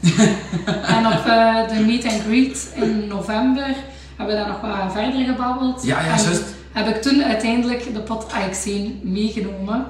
En 0.94 1.06
op 1.06 1.26
eh, 1.26 1.68
de 1.68 1.84
meet 1.86 2.04
and 2.04 2.22
greet 2.26 2.72
in 2.74 3.06
november 3.08 3.74
hebben 4.16 4.36
we 4.36 4.42
daar 4.42 4.48
nog 4.48 4.60
wat 4.60 4.92
verder 4.92 5.24
gebabbeld. 5.24 5.82
Ja, 5.84 6.00
ja, 6.00 6.12
En 6.16 6.22
juist. 6.22 6.42
Heb 6.78 6.96
ik 6.96 7.02
toen 7.02 7.24
uiteindelijk 7.24 7.94
de 7.94 8.00
pot 8.00 8.26
AX1 8.26 9.02
meegenomen, 9.02 9.86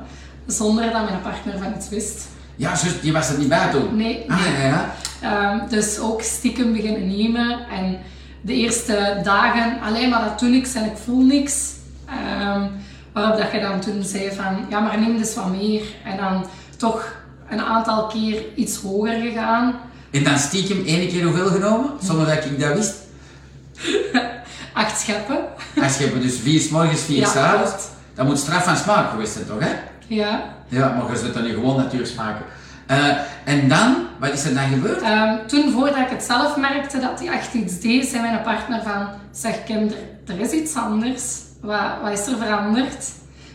zonder 0.46 0.90
dat 0.92 1.04
mijn 1.04 1.20
partner 1.22 1.58
van 1.58 1.72
iets 1.76 1.88
wist. 1.88 2.26
Ja, 2.56 2.76
zus, 2.76 2.92
je 3.02 3.12
was 3.12 3.30
er 3.30 3.38
niet 3.38 3.48
bij 3.48 3.70
toen? 3.70 3.96
Nee, 3.96 4.24
Ah, 4.28 4.40
nee. 4.44 4.52
ja, 4.52 4.66
ja. 4.68 4.94
Ehm, 5.22 5.68
dus 5.68 5.98
ook 5.98 6.22
stiekem 6.22 6.72
beginnen 6.72 7.16
nemen. 7.16 7.58
En 7.70 7.98
de 8.40 8.54
eerste 8.54 9.20
dagen 9.24 9.80
alleen 9.80 10.08
maar 10.08 10.24
dat 10.24 10.38
doe 10.38 10.48
niks 10.48 10.74
en 10.74 10.84
ik 10.84 10.96
voel 11.04 11.24
niks. 11.24 11.72
Ehm, 12.06 12.66
waarop 13.12 13.38
dat 13.38 13.52
je 13.52 13.60
dan 13.60 13.80
toen 13.80 14.02
zei 14.04 14.32
van, 14.32 14.66
ja 14.70 14.80
maar 14.80 14.98
neem 15.00 15.18
dus 15.18 15.34
wat 15.34 15.50
meer. 15.50 15.82
En 16.04 16.16
dan 16.16 16.46
toch 16.76 17.16
een 17.50 17.60
aantal 17.60 18.06
keer 18.06 18.42
iets 18.54 18.76
hoger 18.76 19.20
gegaan. 19.20 19.74
En 20.10 20.24
dan 20.24 20.38
stiekem 20.38 20.82
één 20.86 21.08
keer 21.08 21.24
hoeveel 21.24 21.46
genomen, 21.50 21.90
zonder 22.02 22.26
dat 22.26 22.44
ik 22.44 22.60
dat 22.60 22.74
wist? 22.76 22.94
Acht 24.78 25.00
scheppen. 25.00 25.38
Je 25.74 25.80
hebt 25.80 26.22
dus 26.22 26.38
vier 26.38 26.60
's 26.60 26.68
morgens, 26.68 27.00
vier 27.02 27.26
's 27.26 27.36
avonds, 27.36 27.88
dan 28.14 28.26
moet 28.26 28.38
straf 28.38 28.64
van 28.64 28.76
smaak 28.76 29.10
geweest 29.10 29.32
zijn 29.32 29.46
toch, 29.46 29.60
hè? 29.60 29.72
Ja. 30.06 30.42
Ja, 30.68 30.88
maar 30.92 31.10
je 31.10 31.18
zit 31.18 31.34
dan 31.34 31.42
nu 31.42 31.54
gewoon 31.54 31.76
natuur 31.76 32.06
smaken. 32.06 32.44
Eh, 32.86 33.08
en 33.44 33.68
dan, 33.68 33.96
wat 34.20 34.32
is 34.32 34.44
er 34.44 34.54
dan 34.54 34.68
gebeurd? 34.68 35.02
Ehm, 35.02 35.36
toen, 35.46 35.72
voordat 35.72 35.96
ik 35.96 36.08
het 36.08 36.22
zelf 36.22 36.56
merkte 36.56 36.98
dat 36.98 37.18
hij 37.20 37.28
echt 37.28 37.54
iets 37.54 37.80
deed, 37.80 38.06
zei 38.06 38.22
mijn 38.22 38.42
partner 38.42 38.82
van, 38.82 39.08
zeg 39.30 39.64
Kim, 39.64 39.88
er, 39.88 40.34
er 40.34 40.40
is 40.40 40.50
iets 40.50 40.74
anders. 40.76 41.22
Wat, 41.60 41.90
wat 42.02 42.12
is 42.12 42.26
er 42.26 42.36
veranderd? 42.36 43.04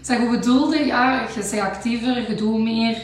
Zeg, 0.01 0.17
hoe 0.17 0.29
bedoelde? 0.29 0.85
Ja, 0.85 1.21
je 1.35 1.47
bent 1.51 1.61
actiever, 1.61 2.29
je 2.29 2.35
doet 2.35 2.63
meer, 2.63 2.97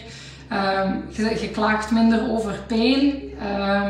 ehm, 0.49 0.93
je, 1.09 1.37
je 1.41 1.49
klaagt 1.49 1.91
minder 1.91 2.29
over 2.29 2.59
pijn. 2.67 3.13
Ehm, 3.41 3.87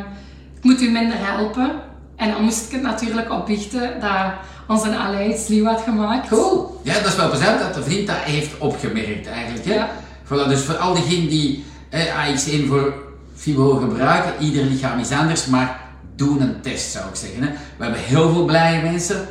ik 0.57 0.63
moet 0.63 0.81
u 0.81 0.89
minder 0.89 1.17
helpen. 1.17 1.71
En 2.19 2.31
dan 2.31 2.43
moest 2.43 2.65
ik 2.65 2.71
het 2.71 2.81
natuurlijk 2.81 3.31
opbiechten 3.31 3.91
dat 4.01 4.31
onze 4.67 4.95
Alain 4.97 5.31
iets 5.31 5.47
nieuw 5.47 5.65
had 5.65 5.81
gemaakt. 5.81 6.27
Cool. 6.27 6.81
Ja, 6.83 6.93
dat 6.93 7.05
is 7.05 7.15
wel 7.15 7.29
plezant 7.29 7.59
dat 7.59 7.73
de 7.73 7.83
vriend 7.83 8.07
dat 8.07 8.15
heeft 8.15 8.57
opgemerkt 8.57 9.27
eigenlijk. 9.27 9.65
Hè? 9.65 9.73
Ja. 9.73 9.89
Voilà, 10.25 10.47
dus 10.47 10.61
voor 10.61 10.75
al 10.77 10.93
diegenen 10.93 11.29
die 11.29 11.65
eh, 11.89 12.01
AX1 12.01 12.67
voor 12.67 12.93
fibro 13.35 13.75
gebruiken, 13.75 14.33
ieder 14.39 14.63
lichaam 14.63 14.99
is 14.99 15.11
anders, 15.11 15.45
maar 15.45 15.79
doe 16.15 16.39
een 16.39 16.61
test 16.61 16.91
zou 16.91 17.05
ik 17.09 17.15
zeggen. 17.15 17.41
Hè? 17.43 17.49
We 17.77 17.83
hebben 17.83 18.01
heel 18.01 18.29
veel 18.31 18.45
blije 18.45 18.81
mensen. 18.81 19.27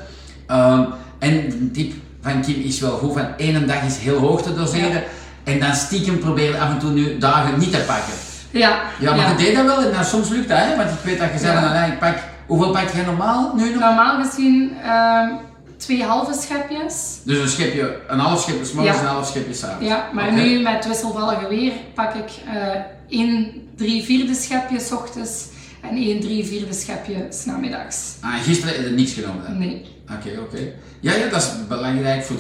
Ehm, 0.46 0.82
en 1.18 1.48
de 1.48 1.70
tip 1.70 1.92
van 2.22 2.42
Kim 2.42 2.60
is 2.62 2.80
wel 2.80 2.96
goed, 2.96 3.12
van 3.12 3.26
één 3.36 3.66
dag 3.66 3.82
is 3.82 3.96
heel 3.96 4.18
hoog 4.18 4.42
te 4.42 4.54
doseren. 4.54 5.02
En 5.44 5.60
dan 5.60 5.74
stiekem 5.74 6.18
proberen 6.18 6.60
af 6.60 6.70
en 6.70 6.78
toe 6.78 6.90
nu 6.90 7.18
dagen 7.18 7.58
niet 7.58 7.72
te 7.72 7.78
pakken. 7.86 8.14
Ja, 8.50 8.80
Ja, 9.00 9.14
maar 9.14 9.28
je 9.28 9.36
deed 9.44 9.54
dat 9.56 9.66
wel 9.66 9.82
en 9.84 9.92
dan 9.92 10.04
soms 10.04 10.28
lukt 10.28 10.48
dat, 10.48 10.58
hè? 10.58 10.76
want 10.76 10.90
ik 10.90 10.96
weet 11.02 11.18
dat 11.18 11.28
je 11.40 11.46
Ja. 11.46 11.66
"Allee, 11.68 11.90
ik 11.92 11.98
pak, 11.98 12.16
hoeveel 12.48 12.70
pak 12.70 12.88
je 12.88 13.02
normaal 13.02 13.52
nu 13.56 13.70
nog? 13.70 13.80
Normaal 13.80 14.22
gezien 14.24 14.72
ehm, 14.82 15.28
twee 15.76 16.02
halve 16.04 16.32
schepjes. 16.40 17.18
Dus 17.22 17.38
een 17.38 17.48
schepje, 17.48 17.98
een 18.08 18.18
half 18.18 18.40
schepje 18.40 18.64
's 18.64 18.72
morgens 18.72 18.96
Ja. 18.96 19.02
en 19.02 19.08
een 19.08 19.14
half 19.14 19.26
schepje 19.26 19.54
s'avonds. 19.54 19.86
Ja, 19.86 20.08
maar 20.12 20.32
nu 20.32 20.62
met 20.62 20.86
wisselvallige 20.86 21.48
weer 21.48 21.72
pak 21.94 22.14
ik 22.14 22.30
eh 22.54 22.80
één 23.08 23.52
drie 23.76 24.02
vierde 24.04 24.34
schepje 24.34 24.80
s 24.80 24.92
ochtends 24.92 25.44
en 25.80 25.96
één 25.96 26.20
drie 26.20 26.44
vierde 26.46 26.72
schepje 26.72 27.26
s 27.30 27.44
namiddags. 27.44 28.14
Ah, 28.20 28.34
en 28.34 28.40
gisteren 28.40 28.74
heb 28.74 28.84
je 28.84 28.90
niks 28.90 29.12
genomen 29.12 29.42
dan? 29.46 29.58
Nee. 29.58 29.84
Oké, 30.18 30.40
oké. 30.40 30.58
Ja, 31.00 31.14
ja, 31.14 31.26
dat 31.30 31.42
is 31.42 31.50
belangrijk 31.68 32.22
voor 32.24 32.36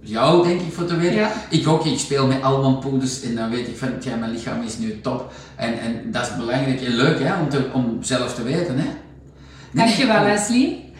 jou, 0.00 0.46
denk 0.48 0.60
ik, 0.60 0.72
voor 0.72 0.84
te 0.84 0.96
weten. 0.96 1.14
Ja. 1.16 1.32
Ik 1.48 1.68
ook, 1.68 1.84
ik 1.84 1.98
speel 1.98 2.26
met 2.26 2.42
almondpoeders 2.42 3.22
en 3.22 3.34
dan 3.34 3.50
weet 3.50 3.68
ik 3.68 3.76
van, 3.76 3.88
ja, 4.00 4.16
mijn 4.16 4.30
lichaam 4.32 4.62
is 4.62 4.78
nu 4.78 5.00
top. 5.00 5.32
En, 5.56 5.80
en 5.80 6.10
dat 6.10 6.22
is 6.22 6.36
belangrijk 6.36 6.80
en 6.80 6.92
leuk, 6.94 7.18
hè, 7.22 7.40
om, 7.40 7.48
te, 7.48 7.70
om 7.72 7.98
zelf 8.00 8.34
te 8.34 8.42
weten, 8.42 8.78
hè. 8.78 8.86
Dankjewel 9.72 10.24
Leslie. 10.24 10.92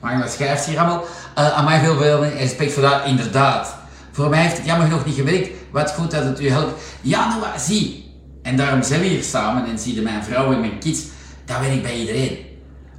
Dat 0.00 0.30
schrijft 0.30 0.66
hier 0.66 0.78
allemaal. 0.78 1.04
Eh, 1.34 1.52
aan 1.52 1.64
mij 1.64 1.80
veel, 1.80 2.24
respect 2.24 2.72
voor 2.72 2.82
dat, 2.82 3.06
inderdaad. 3.06 3.76
Voor 4.10 4.28
mij 4.28 4.42
heeft 4.42 4.56
het 4.56 4.66
jammer 4.66 4.86
genoeg 4.86 5.06
niet 5.06 5.14
gewerkt. 5.14 5.48
Wat 5.70 5.92
goed 5.92 6.10
dat 6.10 6.24
het 6.24 6.40
u 6.40 6.48
helpt. 6.48 6.82
Ja, 7.00 7.28
nou 7.28 7.40
wat, 7.40 7.60
zie. 7.60 8.14
En 8.42 8.56
daarom 8.56 8.82
zijn 8.82 9.00
we 9.00 9.06
hier 9.06 9.22
samen 9.22 9.66
en 9.66 9.78
zie 9.78 9.94
je 9.94 10.00
mijn 10.00 10.24
vrouw 10.24 10.52
en 10.52 10.60
mijn 10.60 10.78
kids. 10.78 11.04
Dat 11.44 11.60
werkt 11.60 11.82
bij 11.82 11.98
iedereen. 11.98 12.38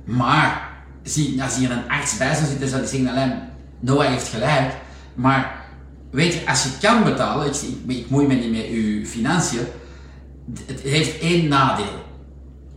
Maar, 0.05 0.69
zie, 1.03 1.43
als 1.43 1.55
hier 1.55 1.71
een 1.71 1.89
arts 1.89 2.17
bij 2.17 2.33
zou 2.33 2.47
zitten, 2.47 2.67
zou 2.67 2.81
die 2.81 2.89
zeggen, 2.89 3.09
alleen, 3.09 3.33
Noah 3.79 4.07
heeft 4.07 4.27
gelijk. 4.27 4.71
Maar, 5.13 5.55
weet 6.11 6.33
je, 6.33 6.47
als 6.47 6.63
je 6.63 6.69
kan 6.81 7.03
betalen, 7.03 7.47
ik, 7.47 7.55
ik, 7.55 7.97
ik 7.97 8.09
moei 8.09 8.27
me 8.27 8.33
niet 8.33 8.51
met 8.51 8.65
uw 8.65 9.05
financiën, 9.05 9.67
het 10.67 10.81
heeft 10.81 11.19
één 11.19 11.47
nadeel. 11.47 12.00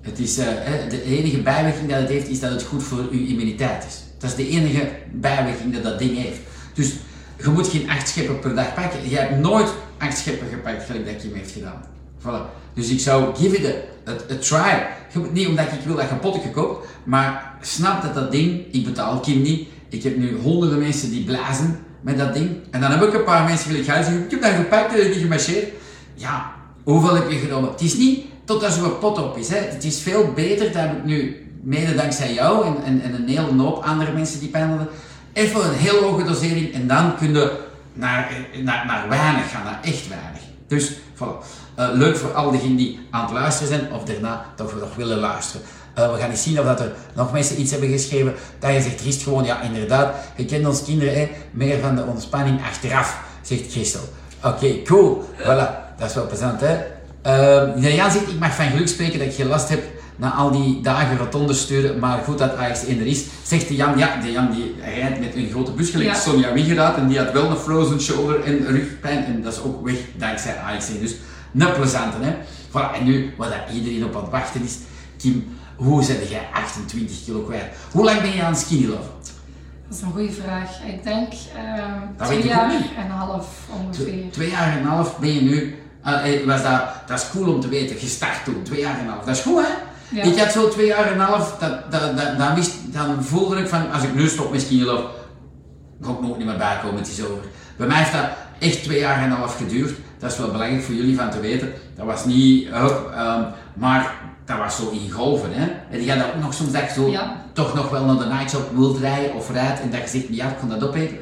Het 0.04 0.18
is, 0.18 0.38
eh, 0.38 0.46
de 0.88 1.02
enige 1.02 1.38
bijwerking 1.38 1.90
dat 1.90 1.98
het 1.98 2.08
heeft, 2.08 2.28
is 2.28 2.40
dat 2.40 2.50
het 2.50 2.62
goed 2.62 2.82
voor 2.82 2.98
uw 3.10 3.26
immuniteit 3.26 3.84
is. 3.86 4.02
Dat 4.18 4.30
is 4.30 4.36
de 4.36 4.48
enige 4.48 4.88
bijwerking 5.12 5.72
dat 5.72 5.82
dat 5.82 5.98
ding 5.98 6.16
heeft. 6.16 6.38
Dus 6.74 6.92
je 7.42 7.48
moet 7.48 7.68
geen 7.68 7.90
acht 7.90 8.08
scheppen 8.08 8.38
per 8.38 8.54
dag 8.54 8.74
pakken. 8.74 9.08
Je 9.08 9.16
hebt 9.16 9.38
nooit 9.38 9.74
acht 9.98 10.18
scheppen 10.18 10.48
gepakt, 10.48 10.84
gelijk 10.84 11.06
dat 11.06 11.16
Kim 11.16 11.34
heeft 11.34 11.52
gedaan. 11.52 11.84
Voilà. 12.20 12.72
Dus 12.74 12.90
ik 12.90 13.00
zou 13.00 13.36
give 13.36 13.56
it 13.56 13.74
a, 14.08 14.36
try. 14.40 14.86
Je 15.12 15.28
Niet 15.32 15.46
omdat 15.46 15.64
ik 15.64 15.80
wil 15.84 15.96
dat 15.96 16.08
je 16.08 16.14
potten 16.14 16.52
koopt, 16.52 16.86
maar 17.04 17.56
snap 17.60 18.02
dat 18.02 18.14
dat 18.14 18.32
ding, 18.32 18.64
ik 18.72 18.84
betaal 18.84 19.20
Kim 19.20 19.42
niet. 19.42 19.68
Ik 19.88 20.02
heb 20.02 20.16
nu 20.16 20.36
honderden 20.42 20.78
mensen 20.78 21.10
die 21.10 21.24
blazen 21.24 21.78
met 22.00 22.18
dat 22.18 22.34
ding. 22.34 22.50
En 22.70 22.80
dan 22.80 22.90
heb 22.90 23.02
ik 23.02 23.14
een 23.14 23.24
paar 23.24 23.44
mensen 23.44 23.66
gelijk 23.66 23.84
thuis 23.84 24.06
die 24.06 24.18
ik 24.18 24.30
heb 24.30 24.42
dat 24.42 24.52
gepakt, 24.52 24.90
dat 24.90 25.02
heb 25.02 25.12
ik 25.12 25.20
gemarcheerd. 25.20 25.72
Ja, 26.14 26.52
hoeveel 26.82 27.14
heb 27.14 27.30
je 27.30 27.38
genomen? 27.38 27.70
Het 27.70 27.80
is 27.80 27.96
niet 27.96 28.24
tot 28.44 28.62
er 28.62 28.70
zo'n 28.70 28.98
pot 28.98 29.18
op 29.18 29.36
is. 29.36 29.48
Hè. 29.48 29.58
Het 29.58 29.84
is 29.84 30.00
veel 30.00 30.32
beter, 30.32 30.72
dat 30.72 30.84
ik 30.84 31.04
nu, 31.04 31.46
mede 31.62 31.94
dankzij 31.94 32.34
jou 32.34 32.66
en, 32.66 32.82
en, 32.84 33.02
en 33.02 33.14
een 33.14 33.28
hele 33.28 33.62
hoop 33.62 33.84
andere 33.84 34.12
mensen 34.12 34.40
die 34.40 34.48
pijn 34.48 34.68
hadden, 34.68 34.88
even 35.32 35.64
een 35.64 35.74
heel 35.74 36.02
hoge 36.02 36.24
dosering 36.24 36.72
en 36.72 36.86
dan 36.86 37.16
kun 37.16 37.32
je 37.32 37.50
naar, 37.92 38.30
naar, 38.62 38.86
naar 38.86 39.08
weinig 39.08 39.50
gaan, 39.50 39.64
naar 39.64 39.80
echt 39.82 40.08
weinig. 40.08 40.40
Dus, 40.66 40.92
voilà. 41.14 41.62
Eh, 41.74 41.88
leuk 41.92 42.16
voor 42.16 42.32
al 42.32 42.50
diegenen 42.50 42.76
die 42.76 43.00
aan 43.10 43.24
het 43.24 43.32
luisteren 43.32 43.68
zijn 43.68 43.92
of 43.92 44.04
daarna 44.04 44.44
toch 44.56 44.74
nog 44.80 44.94
willen 44.94 45.18
luisteren. 45.18 45.66
Eh, 45.94 46.12
we 46.12 46.18
gaan 46.18 46.30
eens 46.30 46.42
zien 46.42 46.60
of 46.60 46.64
dat 46.66 46.80
er 46.80 46.92
nog 47.14 47.32
mensen 47.32 47.60
iets 47.60 47.70
hebben 47.70 47.88
geschreven 47.88 48.34
dat 48.58 48.72
je 48.72 48.80
zegt, 48.80 49.00
Christ, 49.00 49.22
gewoon, 49.22 49.44
ja 49.44 49.60
inderdaad, 49.60 50.14
je 50.36 50.44
kent 50.44 50.66
ons 50.66 50.84
kinderen, 50.84 51.14
hè, 51.14 51.30
meer 51.50 51.80
van 51.80 51.96
de 51.96 52.04
ontspanning 52.04 52.62
achteraf, 52.64 53.20
zegt 53.42 53.72
Christel. 53.72 54.00
Oké, 54.42 54.82
cool. 54.82 55.24
Voilà, 55.38 55.96
dat 55.98 56.08
is 56.08 56.14
wel 56.14 56.26
plezant, 56.26 56.60
hè. 56.60 56.76
Uh, 57.26 57.94
Jan 57.96 58.10
zegt, 58.10 58.28
ik 58.28 58.38
mag 58.38 58.54
van 58.54 58.66
geluk 58.66 58.88
spreken 58.88 59.18
dat 59.18 59.28
ik 59.28 59.34
geen 59.34 59.46
last 59.46 59.68
heb 59.68 59.82
na 60.16 60.32
al 60.32 60.50
die 60.50 60.80
dagen 60.80 61.16
rotonde 61.16 61.54
sturen, 61.54 61.98
maar 61.98 62.18
goed 62.18 62.38
dat 62.38 62.52
AX1 62.52 62.88
er 62.88 63.06
is. 63.06 63.24
Zegt 63.42 63.68
de 63.68 63.74
Jan, 63.76 63.98
ja, 63.98 64.20
de 64.20 64.32
Jan 64.32 64.50
die 64.50 64.74
rijdt 65.00 65.20
met 65.20 65.34
een 65.34 65.50
grote 65.50 65.72
bus, 65.72 65.90
gelijk 65.90 66.10
Ja. 66.10 66.14
Sonja 66.14 66.52
Wiegeraad, 66.52 66.96
en 66.96 67.08
die 67.08 67.18
had 67.18 67.32
wel 67.32 67.50
een 67.50 67.56
frozen 67.56 68.00
shoulder 68.00 68.44
en 68.44 68.66
rugpijn, 68.66 69.24
en 69.24 69.42
dat 69.42 69.52
is 69.52 69.60
ook 69.62 69.84
weg 69.84 69.96
dankzij 70.16 70.54
AX1. 70.54 71.00
Dus 71.00 71.14
een 71.58 71.72
plezante, 71.72 72.16
hè. 72.20 72.34
Voilà, 72.68 72.98
en 72.98 73.04
nu, 73.04 73.34
wat 73.36 73.48
dat 73.48 73.74
iedereen 73.74 74.04
op 74.04 74.16
aan 74.16 74.22
het 74.22 74.30
wachten 74.30 74.62
is, 74.62 74.78
Kim, 75.18 75.44
hoe 75.76 76.02
zet 76.02 76.28
jij 76.28 76.48
28 76.52 77.24
kilo 77.24 77.40
kwijt? 77.40 77.64
Hoe 77.92 78.04
lang 78.04 78.20
ben 78.20 78.34
je 78.34 78.42
aan 78.42 78.56
skinny 78.56 78.86
love? 78.86 79.08
Dat 79.88 79.96
is 79.96 80.02
een 80.02 80.12
goede 80.12 80.32
vraag. 80.32 80.70
Ik 80.86 81.04
denk 81.04 81.32
ehm, 81.56 82.26
twee 82.26 82.46
jaar 82.46 82.70
en 82.70 83.04
een 83.04 83.10
half 83.10 83.46
ongeveer. 83.80 84.04
Twee, 84.04 84.28
twee 84.30 84.50
jaar 84.50 84.72
en 84.72 84.78
een 84.78 84.86
half 84.86 85.18
ben 85.18 85.34
je 85.34 85.40
nu. 85.40 85.74
Eh, 86.04 86.34
eh, 86.34 86.46
was 86.46 86.62
dat, 86.62 86.80
dat 87.06 87.18
is 87.18 87.30
cool 87.30 87.54
om 87.54 87.60
te 87.60 87.68
weten, 87.68 87.96
gestart 87.96 88.44
toen, 88.44 88.62
twee 88.62 88.80
jaar 88.80 88.98
en 88.98 89.04
een 89.04 89.10
half. 89.10 89.24
Dat 89.24 89.36
is 89.36 89.42
goed 89.42 89.62
hè? 89.62 89.72
Ja. 90.16 90.22
Ik 90.22 90.38
had 90.38 90.52
zo 90.52 90.68
twee 90.68 90.86
jaar 90.86 91.06
en 91.06 91.12
een 91.12 91.20
half, 91.20 91.56
dat, 91.58 91.90
dat, 91.90 92.16
dat, 92.16 92.38
dan, 92.38 92.54
wist, 92.54 92.72
dan 92.92 93.24
voelde 93.24 93.56
ik 93.56 93.68
van, 93.68 93.92
als 93.92 94.02
ik 94.02 94.14
nu 94.14 94.28
stop 94.28 94.54
skiën 94.56 94.84
loop, 94.84 95.10
ga 96.00 96.10
ik 96.10 96.20
nog 96.20 96.36
niet 96.36 96.46
meer 96.46 96.56
bijkomen, 96.56 96.98
het 96.98 97.08
is 97.08 97.22
over. 97.22 97.44
Bij 97.76 97.86
mij 97.86 97.96
heeft 97.96 98.12
dat 98.12 98.28
echt 98.58 98.82
twee 98.82 98.98
jaar 98.98 99.16
en 99.18 99.30
een 99.30 99.36
half 99.36 99.56
geduurd. 99.56 99.92
Dat 100.18 100.32
is 100.32 100.38
wel 100.38 100.50
belangrijk 100.50 100.82
voor 100.82 100.94
jullie 100.94 101.16
van 101.16 101.30
te 101.30 101.40
weten. 101.40 101.72
Dat 101.96 102.06
was 102.06 102.24
niet, 102.24 102.68
ehm, 102.68 103.42
maar 103.74 104.14
dat 104.44 104.58
was 104.58 104.76
zo 104.76 104.90
in 104.90 105.10
golven. 105.10 105.50
Hè? 105.52 105.64
En 105.90 105.98
die 105.98 106.06
dat 106.06 106.26
ook 106.26 106.42
nog 106.42 106.54
soms 106.54 106.72
dat 106.72 106.82
je 106.82 106.92
zo 106.94 107.08
Ja. 107.10 107.36
toch 107.52 107.74
nog 107.74 107.90
wel 107.90 108.04
naar 108.04 108.18
de 108.18 108.34
nightshop 108.34 108.70
wilt 108.76 108.98
rijden 108.98 109.34
of 109.34 109.50
rijdt 109.50 109.80
en 109.80 109.90
dat 109.90 110.00
je 110.00 110.08
zegt, 110.08 110.24
ja, 110.30 110.48
ik 110.48 110.56
kon 110.60 110.68
dat 110.68 110.84
opeten. 110.84 111.16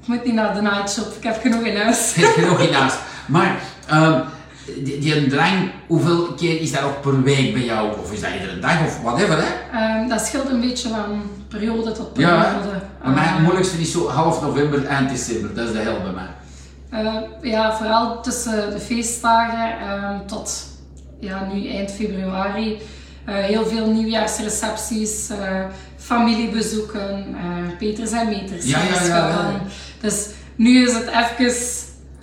Ik 0.00 0.06
moet 0.06 0.24
niet 0.24 0.34
naar 0.34 0.54
de 0.54 0.62
nightshop, 0.62 1.06
ik 1.16 1.22
heb 1.22 1.40
genoeg 1.40 1.62
in 1.62 1.76
huis. 1.76 2.14
Het 2.14 2.24
is 2.24 2.30
genoeg 2.30 2.60
in 2.60 2.72
huis. 2.72 2.94
Maar 3.26 3.60
ehm, 3.90 4.20
die, 4.84 4.98
die 4.98 5.26
drang, 5.26 5.70
hoeveel 5.86 6.32
keer 6.32 6.60
is 6.60 6.72
dat 6.72 6.82
ook 6.82 7.00
per 7.00 7.22
week 7.22 7.52
bij 7.52 7.64
jou? 7.64 7.98
Of 8.02 8.12
is 8.12 8.20
dat 8.20 8.30
iedere 8.40 8.58
dag 8.58 8.84
of 8.86 9.00
whatever? 9.02 9.36
Hè? 9.38 9.78
Ehm, 9.78 10.08
dat 10.08 10.26
scheelt 10.26 10.50
een 10.50 10.60
beetje 10.60 10.88
van 10.88 11.22
periode 11.48 11.92
tot 11.92 12.10
Ja, 12.14 12.28
periode. 12.42 12.78
bij 13.02 13.12
mij 13.12 13.22
het 13.24 13.32
Ehm, 13.34 13.42
moeilijkste 13.42 13.80
is 13.80 13.92
zo 13.92 14.08
half 14.08 14.42
november, 14.42 14.84
eind 14.86 15.08
december. 15.10 15.54
Dat 15.54 15.66
is 15.66 15.72
de 15.72 15.78
hel 15.78 16.00
bij 16.02 16.12
mij. 16.12 16.28
Ja, 17.42 17.76
vooral 17.76 18.20
tussen 18.22 18.70
de 18.70 18.80
feestdagen 18.80 20.26
tot 20.26 20.66
ja, 21.20 21.46
nu 21.52 21.68
eind 21.68 21.90
februari. 21.90 22.78
Eh, 23.24 23.34
heel 23.34 23.66
veel 23.66 23.86
nieuwjaarsrecepties, 23.90 25.28
eh, 25.30 25.64
familiebezoeken, 25.96 27.26
eh, 27.34 27.76
Peters 27.78 28.10
en 28.12 28.28
Meters. 28.28 28.64
Ja, 28.64 28.78
ja, 28.78 29.06
ja, 29.06 29.16
ja. 29.28 29.60
Dus 30.00 30.26
nu 30.56 30.86
is 30.86 30.92
het 30.94 31.06
even 31.06 31.54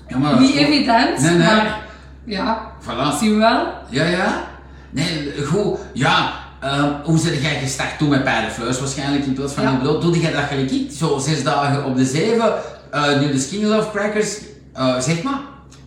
Ja, 0.07 0.17
maar 0.17 0.39
niet 0.39 0.55
evident, 0.55 1.19
Nee, 1.21 1.29
nee. 1.31 1.45
maar 1.47 1.77
ja, 2.25 2.61
Voilà. 2.83 3.17
zien 3.19 3.31
we 3.33 3.37
wel. 3.39 3.67
Ja, 3.89 4.03
ja. 4.03 4.43
Nee, 4.89 5.33
goed. 5.45 5.79
Ja, 5.93 6.29
ehm, 6.59 6.89
hoe 7.03 7.17
zit 7.17 7.41
jij 7.41 7.59
gestart 7.59 7.97
toen 7.97 8.09
met 8.09 8.23
pijlenfluis 8.23 8.79
waarschijnlijk 8.79 9.25
in 9.25 9.33
plaats 9.33 9.53
van 9.53 9.63
Ja. 9.63 9.69
een 9.69 9.77
brood? 9.79 10.01
Doe 10.01 10.19
jij 10.19 10.31
dat 10.31 10.43
gelijk? 10.49 10.91
Zo 10.97 11.17
zes 11.17 11.43
dagen 11.43 11.85
op 11.85 11.95
de 11.97 12.05
zeven, 12.05 12.53
eh, 12.91 13.19
nu 13.19 13.31
de 13.31 13.39
skinny 13.39 13.65
love 13.65 13.89
crackers, 13.91 14.37
eh, 14.73 14.99
zeg 14.99 15.21
maar. 15.23 15.39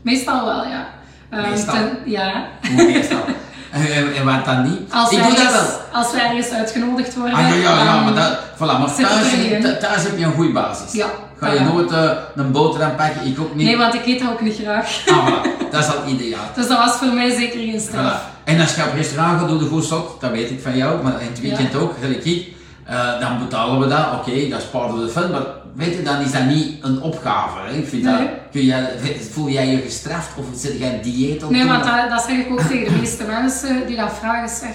Meestal 0.03 0.45
wel, 0.45 0.65
ja. 0.65 0.87
Ehm, 1.31 1.51
Meestal? 1.51 1.75
ten- 1.75 1.99
ja. 2.05 2.45
Hoe 2.75 2.85
meestal. 2.93 3.19
en, 3.73 3.93
en, 3.93 4.15
en 4.15 4.25
wat 4.25 4.45
dan 4.45 4.63
niet? 4.63 4.93
Als 4.93 5.11
ik 5.11 5.19
wij, 5.19 5.29
doe 5.29 5.37
dat 5.39 5.53
wel. 5.53 5.63
als 5.93 6.13
wij 6.13 6.25
ergens 6.25 6.51
uitgenodigd 6.51 7.15
worden, 7.15 7.35
Ah 7.39 7.49
ja, 7.49 7.55
ja, 7.55 7.83
ja, 7.85 8.01
maar, 8.03 8.15
dat, 8.15 8.39
voilà, 8.55 8.59
maar 8.79 8.95
thuis, 8.95 9.79
thuis 9.81 10.03
heb 10.03 10.19
je 10.19 10.25
een 10.25 10.33
goede 10.33 10.53
basis. 10.53 10.93
Ja, 10.93 11.07
Ga 11.41 11.53
je 11.53 11.61
nooit 11.61 11.91
eh, 11.91 12.11
een 12.35 12.53
boterham 12.53 12.97
pakken, 12.97 13.27
ik 13.27 13.41
ook 13.41 13.55
niet. 13.55 13.67
Nee, 13.67 13.77
want 13.77 13.95
ik 13.95 14.07
eet 14.07 14.21
dat 14.21 14.31
ook 14.31 14.41
niet 14.41 14.59
graag. 14.63 15.03
Ah, 15.07 15.27
voilà, 15.27 15.71
dat 15.71 15.81
is 15.85 15.97
al 15.97 16.07
ideaal. 16.09 16.45
Dus 16.57 16.69
dat 16.69 16.79
was 16.79 16.93
voor 16.97 17.13
mij 17.13 17.31
zeker 17.31 17.59
geen 17.61 17.81
straf. 17.81 18.21
Voilà. 18.21 18.45
En 18.45 18.61
als 18.61 18.75
je 18.75 18.83
op 18.83 18.95
restaurant 18.95 19.41
gaat, 19.41 19.61
je 19.61 19.67
goed 19.67 19.85
zot, 19.85 20.21
dat 20.21 20.31
weet 20.31 20.51
ik 20.51 20.61
van 20.61 20.77
jou, 20.77 21.03
maar 21.03 21.21
in 21.21 21.27
het 21.27 21.41
weekend 21.41 21.73
Ja. 21.73 21.79
ook, 21.79 21.95
gelijk 22.03 22.25
ik. 22.25 22.49
Eh, 22.85 23.21
dan 23.21 23.39
betalen 23.39 23.81
we 23.81 23.87
dat, 23.89 24.07
oké, 24.15 24.49
dat 24.49 24.59
is 24.61 24.67
part 24.67 24.93
of 24.93 24.99
the 25.01 25.09
fun, 25.21 25.31
maar 25.31 25.43
weet 25.75 25.95
je, 25.97 26.03
dan 26.03 26.21
is 26.21 26.33
dat 26.33 26.45
niet 26.45 26.85
een 26.85 27.01
opgave. 27.03 27.59
Hè? 27.67 27.73
Ik 27.77 27.89
vind 27.89 28.03
Nee. 28.03 28.13
dat, 28.17 28.27
kun 28.53 28.65
jij, 28.65 28.91
voel 29.33 29.49
jij 29.49 29.67
je 29.67 29.81
gestraft 29.81 30.29
of 30.37 30.45
zit 30.55 30.79
jij 30.79 30.95
een 30.95 31.03
dieet 31.03 31.45
op? 31.45 31.51
Nee, 31.51 31.67
want 31.67 31.85
dat, 31.85 32.09
dat 32.11 32.23
zeg 32.29 32.37
ik 32.37 32.51
ook 32.51 32.61
tegen 32.61 32.93
de 32.93 32.99
meeste 32.99 33.25
mensen 33.25 33.87
die 33.87 33.97
dat 33.97 34.13
vragen. 34.21 34.49
Zeg, 34.49 34.75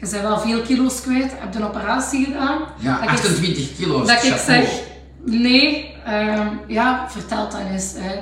je 0.00 0.08
bent 0.10 0.22
wel 0.22 0.38
veel 0.40 0.60
kilo's 0.60 1.00
kwijt, 1.00 1.32
heb 1.38 1.52
je 1.52 1.58
een 1.58 1.64
operatie 1.64 2.24
gedaan? 2.24 2.58
Ja, 2.78 2.94
dat 2.94 3.02
ik, 3.02 3.08
28 3.10 3.76
kilo. 3.76 3.98
dat 4.04 4.24
ik 4.24 4.34
zeg, 4.46 4.68
nee, 5.24 5.89
ehm, 6.04 6.48
ja, 6.66 7.06
vertel 7.08 7.48
dan 7.48 7.60
eens. 7.72 7.94
Hè. 7.96 8.12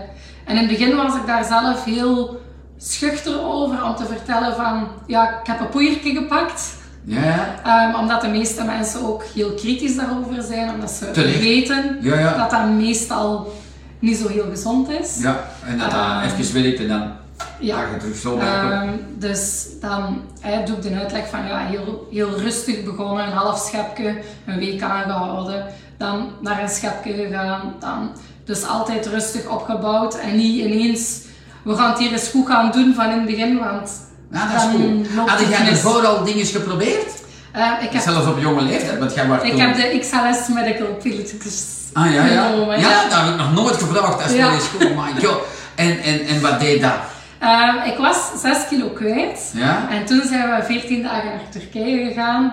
En 0.44 0.56
in 0.56 0.56
het 0.56 0.68
begin 0.68 0.96
was 0.96 1.14
ik 1.14 1.26
daar 1.26 1.44
zelf 1.44 1.84
heel 1.84 2.40
schuchter 2.78 3.42
over 3.44 3.84
om 3.84 3.96
te 3.96 4.04
vertellen 4.04 4.54
van, 4.54 4.88
ja, 5.06 5.28
ik 5.40 5.46
heb 5.46 5.60
een 5.60 5.68
poeiertje 5.68 6.14
gepakt. 6.14 6.76
Ja. 7.04 7.54
Ehm, 7.64 7.94
omdat 7.94 8.20
de 8.20 8.28
meeste 8.28 8.64
mensen 8.64 9.06
ook 9.06 9.24
heel 9.34 9.52
kritisch 9.52 9.96
daarover 9.96 10.42
zijn, 10.42 10.70
omdat 10.70 10.90
ze 10.90 11.10
Terecht. 11.10 11.38
weten 11.38 11.98
Ja, 12.00 12.18
ja. 12.18 12.36
dat 12.36 12.50
dat 12.50 12.68
meestal 12.68 13.52
niet 13.98 14.16
zo 14.16 14.28
heel 14.28 14.46
gezond 14.50 14.90
is. 14.90 15.18
Ja, 15.20 15.44
en 15.66 15.78
dat 15.78 15.90
dat 15.90 16.00
Ehm, 16.00 16.40
even 16.40 16.62
werkt 16.62 16.80
en 16.80 16.88
dan 16.88 17.12
ja. 17.58 17.76
ga 17.76 17.90
je 17.92 17.96
terug 17.96 18.16
zo. 18.16 18.38
Ehm, 18.38 18.88
dus 19.18 19.66
dan 19.80 20.22
doe 20.66 20.76
ik 20.76 20.82
de 20.82 20.94
uitleg 20.94 21.28
van 21.28 21.46
ja, 21.46 21.58
heel, 21.58 22.08
heel 22.10 22.38
rustig 22.38 22.84
begonnen, 22.84 23.26
een 23.26 23.32
half 23.32 23.58
schepje, 23.58 24.18
een 24.46 24.58
week 24.58 24.82
aangehouden, 24.82 25.66
dan 25.98 26.30
naar 26.40 26.62
een 26.62 26.68
schepje 26.68 27.12
gegaan, 27.12 27.74
dan 27.80 28.10
dus 28.44 28.66
altijd 28.66 29.06
rustig 29.06 29.46
opgebouwd 29.46 30.18
en 30.18 30.36
niet 30.36 30.64
ineens, 30.64 31.20
we 31.62 31.74
gaan 31.76 31.90
het 31.90 31.98
hier 31.98 32.12
eens 32.12 32.28
goed 32.28 32.46
gaan 32.46 32.70
doen 32.70 32.94
van 32.94 33.04
in 33.04 33.18
het 33.18 33.26
begin, 33.26 33.58
want 33.58 33.90
Ja, 34.32 34.52
dat 34.52 34.62
is 34.62 34.68
goed. 34.70 35.28
Had 35.28 35.48
jij 35.48 35.68
ervoor 35.68 36.06
al 36.06 36.24
dingen 36.24 36.46
geprobeerd? 36.46 37.22
Eh, 37.52 37.70
ik 37.80 37.90
heb, 37.90 38.02
Zelfs 38.02 38.26
op 38.26 38.38
jonge 38.40 38.62
leeftijd, 38.62 38.98
want 38.98 39.14
jij 39.14 39.26
was 39.26 39.42
ik 39.42 39.50
toen... 39.50 39.60
heb 39.60 39.76
de 39.76 39.98
XLS 39.98 40.48
Medical 40.48 40.86
Pilates 41.02 41.78
Ah 41.92 42.12
ja, 42.12 42.24
ja. 42.24 42.48
genomen, 42.48 42.80
Ja, 42.80 43.02
dat 43.08 43.18
heb 43.20 43.28
ik 43.28 43.36
nog 43.36 43.52
nooit 43.54 43.76
gevraagd. 43.76 44.18
Dat 44.18 44.30
is 44.30 44.36
Ja. 44.36 44.50
goed, 44.50 45.24
god. 45.24 45.38
En, 45.74 46.00
en, 46.02 46.26
en 46.26 46.40
wat 46.40 46.60
deed 46.60 46.80
dat? 46.80 46.98
Ehm, 47.38 47.76
ik 47.86 47.98
was 47.98 48.16
6 48.36 48.66
kilo 48.68 48.88
kwijt. 48.88 49.52
Ja? 49.54 49.86
En 49.90 50.04
toen 50.04 50.22
zijn 50.28 50.56
we 50.56 50.62
14 50.64 51.02
dagen 51.02 51.24
naar 51.24 51.48
Turkije 51.50 52.06
gegaan, 52.06 52.52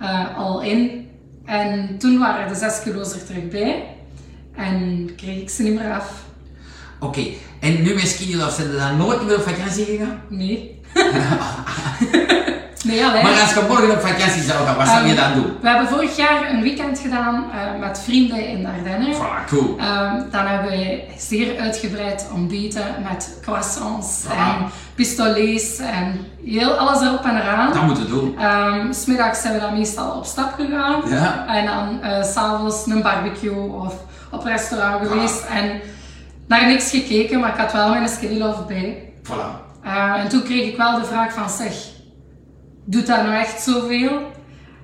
eh, 0.00 0.38
al 0.38 0.62
in. 0.62 1.05
En 1.46 1.98
toen 1.98 2.18
waren 2.18 2.48
de 2.48 2.54
6 2.54 2.82
kilo's 2.82 3.12
er 3.12 3.24
terug 3.24 3.48
bij. 3.48 3.84
En 4.54 5.10
kreeg 5.16 5.40
ik 5.40 5.50
ze 5.50 5.62
niet 5.62 5.74
meer 5.74 5.92
af. 5.92 6.24
Oké, 7.00 7.26
en 7.60 7.82
nu 7.82 7.94
met 7.94 8.08
Skinny 8.08 8.34
Love 8.34 8.54
zijn 8.54 8.70
er 8.70 8.78
dan 8.78 8.96
nooit 8.96 9.22
meer 9.22 9.36
op 9.36 9.42
vakantie 9.42 9.84
gegaan? 9.84 10.20
Nee. 10.28 10.80
Nee. 12.86 13.22
Maar 13.22 13.40
als 13.40 13.54
je 13.54 13.64
morgen 13.68 13.90
op 13.90 14.00
vakantie 14.00 14.42
zou 14.42 14.66
gaan, 14.66 14.76
wat 14.76 14.88
zou 14.88 15.06
je 15.06 15.14
dan 15.14 15.32
doen? 15.34 15.56
We 15.60 15.68
hebben 15.68 15.88
vorig 15.88 16.16
jaar 16.16 16.50
een 16.50 16.62
weekend 16.62 16.98
gedaan 16.98 17.44
eh, 17.52 17.80
met 17.80 18.00
vrienden 18.04 18.48
in 18.48 18.62
de 18.62 18.68
Ardennen. 18.68 19.14
Voilà, 19.14 19.48
cool. 19.48 19.76
Ehm, 19.78 20.22
dan 20.30 20.46
hebben 20.46 20.70
we 20.70 21.02
zeer 21.18 21.60
uitgebreid 21.60 22.26
ontbeten 22.34 22.84
met 23.08 23.38
croissants 23.42 24.24
Voilà. 24.24 24.30
en 24.30 24.54
pistolets 24.94 25.78
en 25.78 26.26
heel 26.44 26.72
alles 26.72 27.00
erop 27.00 27.24
en 27.24 27.36
eraan. 27.36 27.72
Dat 27.72 27.82
moeten 27.82 28.04
we 28.04 28.10
doen. 28.10 28.36
S 28.94 29.02
Smiddags 29.02 29.40
zijn 29.40 29.54
we 29.54 29.60
dan 29.60 29.72
meestal 29.78 30.10
op 30.16 30.24
stap 30.24 30.52
gegaan. 30.58 31.02
Ja. 31.08 31.44
En 31.48 31.66
dan 31.66 32.00
s 32.24 32.32
s'avonds 32.32 32.86
een 32.86 33.02
barbecue 33.02 33.72
of 33.72 33.94
op 34.30 34.44
restaurant 34.44 35.06
geweest. 35.08 35.44
En 35.54 35.80
naar 36.48 36.66
niks 36.66 36.90
gekeken, 36.90 37.40
maar 37.40 37.50
ik 37.50 37.60
had 37.60 37.72
wel 37.72 37.88
mijn 37.88 38.08
skinny 38.08 38.38
love 38.38 38.62
bij. 38.62 39.02
Voilà. 39.22 39.64
Eh, 39.84 40.12
en 40.22 40.28
toen 40.28 40.42
kreeg 40.42 40.66
ik 40.68 40.76
wel 40.76 41.00
de 41.00 41.04
vraag 41.04 41.32
van 41.32 41.50
zeg, 41.50 41.74
doet 42.86 43.06
dat 43.06 43.22
nou 43.22 43.34
echt 43.34 43.62
zoveel? 43.62 44.34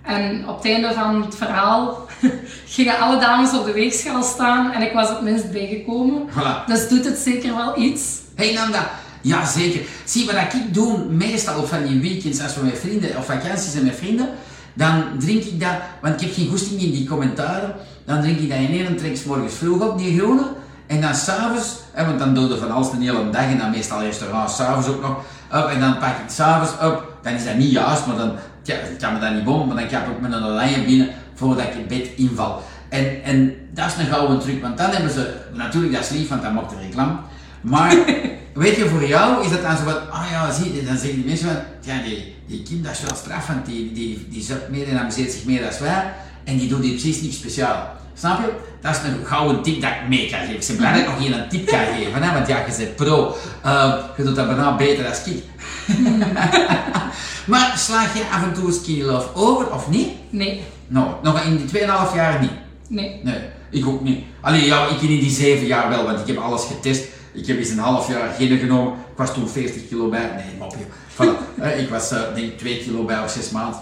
En 0.02 0.48
op 0.48 0.56
het 0.56 0.72
einde 0.72 0.92
van 0.94 1.22
het 1.22 1.34
verhaal 1.34 2.06
gingen 2.74 2.98
alle 2.98 3.20
dames 3.20 3.52
op 3.52 3.64
de 3.64 3.72
weegschaal 3.72 4.22
staan 4.22 4.72
en 4.72 4.82
ik 4.82 4.92
was 4.92 5.08
het 5.08 5.20
minst 5.20 5.52
bijgekomen. 5.52 6.28
Voilà. 6.28 6.66
Dus 6.66 6.88
doet 6.88 7.04
het 7.04 7.18
zeker 7.18 7.54
wel 7.54 7.78
iets. 7.78 8.02
Hey 8.34 8.52
Nanda, 8.52 8.90
ja 9.20 9.46
zeker. 9.46 9.80
Zie, 10.04 10.26
wat 10.26 10.34
ik 10.34 10.74
doe 10.74 11.04
meestal 11.04 11.58
op 11.58 11.68
van 11.68 11.86
die 11.86 12.00
weekends, 12.00 12.42
als 12.42 12.54
we 12.54 12.64
met 12.64 12.78
vrienden, 12.78 13.16
of 13.16 13.24
vakanties 13.24 13.74
en 13.74 13.84
met 13.84 13.96
vrienden, 13.96 14.28
dan 14.74 15.04
drink 15.18 15.42
ik 15.42 15.60
dat, 15.60 15.74
want 16.00 16.14
ik 16.14 16.26
heb 16.26 16.34
geen 16.36 16.48
goesting 16.48 16.80
in 16.80 16.90
die 16.90 17.08
commentaren, 17.08 17.74
dan 18.04 18.20
drink 18.20 18.38
ik 18.38 18.48
dat 18.48 18.58
in 18.58 18.86
één 18.86 18.96
trek 18.96 19.24
morgens 19.26 19.54
vroeg 19.54 19.88
op, 19.88 19.98
die 19.98 20.18
groene, 20.18 20.46
en 20.86 21.00
dan 21.00 21.14
s'avonds, 21.14 21.76
want 21.94 22.18
dan 22.18 22.34
doe 22.34 22.48
je 22.48 22.56
van 22.56 22.70
alles 22.70 22.90
de 22.90 22.96
hele 22.98 23.30
dag 23.30 23.44
en 23.44 23.58
dan 23.58 23.70
meestal 23.70 24.00
restaurants, 24.00 24.56
s'avonds 24.56 24.88
ook 24.88 25.00
nog, 25.00 25.24
op, 25.52 25.66
en 25.68 25.80
dan 25.80 25.98
pak 25.98 26.08
ik 26.08 26.30
s'avonds 26.30 26.72
op, 26.72 27.16
dan 27.22 27.32
is 27.32 27.44
dat 27.44 27.56
niet 27.56 27.70
juist, 27.70 28.06
maar 28.06 28.16
dan 28.16 28.32
ja, 28.62 28.74
ik 28.74 28.98
kan 28.98 29.12
me 29.12 29.18
dat 29.18 29.34
niet 29.34 29.44
bom, 29.44 29.66
maar 29.66 29.76
dan 29.76 29.88
kap 29.88 30.08
ik 30.08 30.20
met 30.20 30.32
een 30.32 30.44
oranje 30.44 30.84
binnen 30.84 31.08
voordat 31.34 31.64
ik 31.64 31.74
in 31.74 31.86
bed 31.86 32.08
inval. 32.16 32.62
En, 32.88 33.22
en 33.24 33.54
dat 33.70 33.86
is 33.86 33.96
een 33.96 34.12
gouden 34.12 34.38
truc, 34.38 34.62
want 34.62 34.78
dan 34.78 34.90
hebben 34.90 35.10
ze, 35.10 35.34
natuurlijk 35.52 35.94
dat 35.94 36.02
is 36.02 36.10
lief, 36.10 36.28
want 36.28 36.42
dan 36.42 36.54
maakt 36.54 36.70
de 36.70 36.76
reclame, 36.82 37.12
maar 37.60 37.96
weet 38.54 38.76
je, 38.76 38.88
voor 38.88 39.04
jou 39.04 39.44
is 39.44 39.50
dat 39.50 39.62
dan 39.62 39.76
zo 39.76 39.82
van, 39.82 40.10
ah 40.10 40.30
ja, 40.30 40.52
zie 40.52 40.74
je, 40.74 40.84
dan 40.84 40.96
zeggen 40.96 41.14
die 41.14 41.24
mensen 41.24 41.46
van, 41.46 41.56
ja, 41.80 42.02
die, 42.02 42.34
die 42.46 42.62
Kim, 42.62 42.82
dat 42.82 42.92
is 42.92 43.00
wel 43.00 43.16
straf, 43.16 43.46
want 43.46 43.66
die, 43.66 43.92
die, 43.92 44.26
die 44.28 44.46
meer 44.70 44.88
en 44.88 45.00
amuseert 45.00 45.32
zich 45.32 45.44
meer 45.44 45.60
dan 45.60 45.70
wij, 45.80 46.12
en 46.44 46.56
die 46.56 46.68
doet 46.68 46.82
hier 46.82 46.90
precies 46.90 47.22
niks 47.22 47.36
speciaal. 47.36 48.00
Snap 48.14 48.38
je? 48.38 48.52
Dat 48.80 48.96
is 48.96 49.02
een 49.02 49.26
gouden 49.26 49.62
tip 49.62 49.80
dat 49.80 49.90
ik 49.90 50.08
mee 50.08 50.30
kan 50.30 50.38
geven. 50.38 50.54
Ik 50.54 50.66
ben 50.66 50.76
blij 50.76 50.92
dat 50.92 51.00
ik 51.00 51.06
nog 51.06 51.16
geen 51.22 51.48
tip 51.48 51.66
kan 51.66 51.78
geven, 51.96 52.22
hè? 52.22 52.32
want 52.32 52.46
ja, 52.46 52.58
je 52.58 52.74
bent 52.76 52.96
pro. 52.96 53.36
Eh, 53.62 53.94
je 54.16 54.22
doet 54.22 54.36
dat 54.36 54.46
bijna 54.46 54.76
beter 54.76 55.04
dan 55.04 55.34
ik. 55.34 55.42
maar 57.52 57.72
slaag 57.76 58.14
je 58.14 58.24
af 58.32 58.42
en 58.42 58.52
toe 58.52 58.72
skinny 58.72 59.02
love 59.02 59.34
over, 59.34 59.72
of 59.72 59.88
niet? 59.88 60.08
Nee, 60.30 60.62
Nou, 60.86 61.06
nog 61.22 61.40
in 61.44 61.56
die 61.56 61.80
2,5 61.80 62.14
jaar 62.14 62.40
niet. 62.40 62.50
nee. 62.88 63.20
Nee, 63.22 63.38
ik 63.70 63.86
ook 63.86 64.02
niet. 64.02 64.24
Alleen 64.40 64.64
ja, 64.64 64.86
ik 64.86 65.00
in 65.00 65.06
die 65.06 65.30
zeven 65.30 65.66
jaar 65.66 65.88
wel, 65.88 66.04
want 66.04 66.20
ik 66.20 66.26
heb 66.26 66.36
alles 66.36 66.64
getest. 66.64 67.04
Ik 67.32 67.46
heb 67.46 67.58
eens 67.58 67.70
een 67.70 67.78
half 67.78 68.08
jaar 68.08 68.34
geen 68.38 68.58
genomen. 68.58 68.92
Ik 68.92 69.16
was 69.16 69.32
toen 69.34 69.48
40 69.48 69.88
kilo 69.88 70.08
bij. 70.08 70.30
Nee, 70.36 70.58
mopje. 70.58 70.84
Voilà. 71.14 71.50
Eh, 71.62 71.80
ik 71.80 71.88
was 71.88 72.10
eh, 72.10 72.20
denk 72.34 72.46
ik 72.46 72.58
2 72.58 72.78
kilo 72.78 73.04
bij 73.04 73.22
of 73.22 73.30
6 73.30 73.50
maanden. 73.50 73.80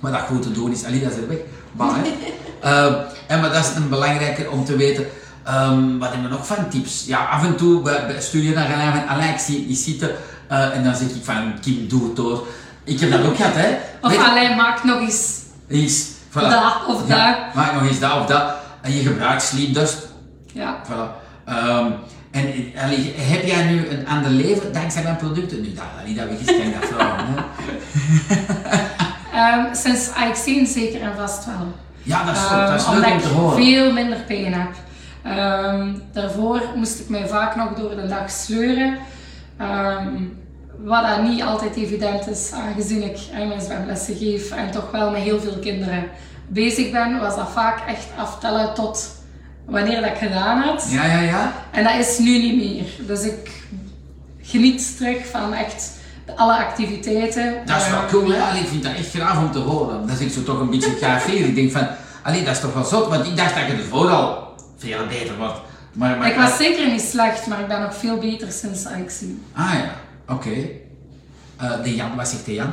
Maar 0.00 0.12
dat 0.12 0.20
goed 0.20 0.42
te 0.42 0.52
doen 0.52 0.72
is, 0.72 0.84
alleen 0.84 1.02
dat 1.02 1.10
is 1.12 1.16
er 1.16 1.28
weg. 1.28 1.38
Hè. 1.78 2.10
Ehm, 2.62 2.94
en, 3.26 3.40
maar 3.40 3.52
dat 3.52 3.64
is 3.64 3.74
een 3.74 3.88
belangrijke 3.88 4.50
om 4.50 4.64
te 4.64 4.76
weten. 4.76 5.06
Ehm, 5.44 5.98
wat 5.98 6.10
hebben 6.10 6.28
we 6.30 6.36
nog 6.36 6.46
van 6.46 6.68
tips? 6.68 7.04
Ja, 7.06 7.24
af 7.24 7.44
en 7.44 7.56
toe 7.56 7.82
bij, 7.82 8.06
bij 8.06 8.20
stuur 8.20 8.42
je 8.42 8.54
naar 8.54 8.72
Alain 8.72 9.06
van 9.06 9.28
ik 9.28 9.38
zie 9.38 9.66
die 9.66 9.76
zitten. 9.76 10.10
eh, 10.48 10.76
en 10.76 10.84
dan 10.84 10.94
zeg 10.94 11.08
ik 11.08 11.24
van 11.24 11.52
Kim, 11.60 11.88
doe 11.88 12.04
het 12.04 12.16
door. 12.16 12.46
Ik 12.84 13.00
heb 13.00 13.10
dat 13.10 13.24
ook 13.24 13.36
gehad, 13.36 13.54
hè. 13.54 13.78
Of 14.02 14.10
Weet 14.10 14.28
alleen 14.28 14.56
maak 14.56 14.84
nog 14.84 15.00
eens 15.00 15.36
Iets. 15.68 16.06
Voilà. 16.30 16.48
Dat 16.48 16.86
of 16.86 17.08
Ja, 17.08 17.50
maak 17.54 17.72
nog 17.72 17.88
eens 17.88 17.98
dat 17.98 18.20
of 18.20 18.26
dat. 18.26 18.54
En 18.82 18.92
je 18.92 19.02
gebruikt 19.02 19.42
sleep 19.42 19.74
dust. 19.74 20.06
Ja. 20.52 20.80
Voilà. 20.84 21.26
Ehm, 21.44 21.86
en 22.30 22.46
eh, 22.74 22.84
allee, 22.84 23.14
heb 23.16 23.44
jij 23.44 23.64
nu 23.64 23.88
een 23.88 24.08
ander 24.08 24.30
leven 24.30 24.72
dankzij 24.72 25.02
mijn 25.02 25.16
producten? 25.16 25.60
Nu, 25.60 25.72
dat, 25.72 25.84
allee, 26.00 26.14
dat 26.14 26.28
we 26.28 26.36
gisteren 26.36 26.72
dat 26.80 26.90
vragen. 26.90 27.44
Sinds 29.82 30.08
AX1 30.08 30.72
zeker 30.72 31.00
en 31.00 31.16
vast 31.16 31.44
wel. 31.44 31.72
Ja, 32.08 32.24
dat 32.24 32.36
is, 32.36 32.48
dat 32.48 32.80
is 32.80 32.86
omdat 32.86 33.04
leuk 33.04 33.12
om 33.12 33.18
ik 33.18 33.22
te 33.22 33.28
horen. 33.28 33.56
veel 33.64 33.92
minder 33.92 34.18
pijn 34.18 34.54
heb. 34.54 34.72
Ehm, 35.22 35.92
daarvoor 36.12 36.62
moest 36.74 37.00
ik 37.00 37.08
mij 37.08 37.26
vaak 37.26 37.56
nog 37.56 37.74
door 37.74 37.96
de 37.96 38.06
dag 38.06 38.30
sleuren. 38.30 38.98
Ehm, 39.56 40.14
wat 40.84 41.02
dat 41.06 41.22
niet 41.22 41.42
altijd 41.42 41.76
evident 41.76 42.28
is, 42.28 42.52
aangezien 42.52 43.02
ik 43.02 43.18
mijn 43.32 43.60
zwemlessen 43.60 44.16
geef 44.16 44.50
en 44.50 44.70
toch 44.70 44.90
wel 44.90 45.10
met 45.10 45.20
heel 45.20 45.40
veel 45.40 45.58
kinderen 45.58 46.04
bezig 46.46 46.90
ben, 46.90 47.20
was 47.20 47.36
dat 47.36 47.48
vaak 47.48 47.88
echt 47.88 48.06
aftellen 48.16 48.74
tot 48.74 49.10
wanneer 49.64 50.00
dat 50.00 50.10
ik 50.10 50.16
gedaan 50.16 50.62
had. 50.62 50.88
Ja, 50.90 51.04
ja, 51.04 51.20
ja. 51.20 51.52
En 51.70 51.84
dat 51.84 51.94
is 51.94 52.18
nu 52.18 52.38
niet 52.38 52.56
meer. 52.56 53.06
Dus 53.06 53.22
ik 53.22 53.62
geniet 54.40 54.96
terug 54.96 55.26
van 55.26 55.52
echt 55.54 55.97
alle 56.36 56.56
activiteiten. 56.56 57.54
Dat 57.66 57.76
is 57.76 57.88
wel 57.88 57.98
Ehm, 57.98 58.08
cool, 58.10 58.30
hè? 58.30 58.40
Allee, 58.42 58.60
ik 58.60 58.68
vind 58.68 58.82
dat 58.82 58.92
echt 58.94 59.10
graag 59.10 59.38
om 59.38 59.52
te 59.52 59.58
horen. 59.58 60.06
Dat 60.06 60.18
is 60.20 60.26
ik 60.26 60.32
zo 60.32 60.42
toch 60.42 60.60
een 60.60 60.70
beetje 60.70 60.96
gaafeer. 61.00 61.44
Ik 61.46 61.54
denk 61.54 61.72
van, 61.72 61.86
allee, 62.22 62.44
dat 62.44 62.54
is 62.54 62.60
toch 62.60 62.72
wel 62.74 62.84
zot, 62.84 63.08
want 63.08 63.26
ik 63.26 63.36
dacht 63.36 63.54
dat 63.54 63.66
je 63.66 63.72
het 63.72 63.86
vooral 63.90 64.54
veel 64.78 65.06
beter 65.08 65.36
wordt. 65.36 65.60
Maar, 65.92 66.16
maar, 66.18 66.28
Ik 66.28 66.36
was 66.36 66.56
zeker 66.56 66.90
niet 66.90 67.00
slecht, 67.02 67.46
maar 67.46 67.60
ik 67.60 67.68
ben 67.68 67.80
nog 67.80 67.94
veel 67.96 68.16
beter 68.18 68.52
sinds 68.52 68.86
AXI. 68.86 69.42
Ah 69.54 69.70
ja, 69.74 69.90
oké. 70.34 70.50
Eh, 71.56 71.70
de 71.82 71.94
Jan, 71.94 72.16
wat 72.16 72.28
zegt 72.28 72.44
de 72.44 72.54
Jan? 72.54 72.70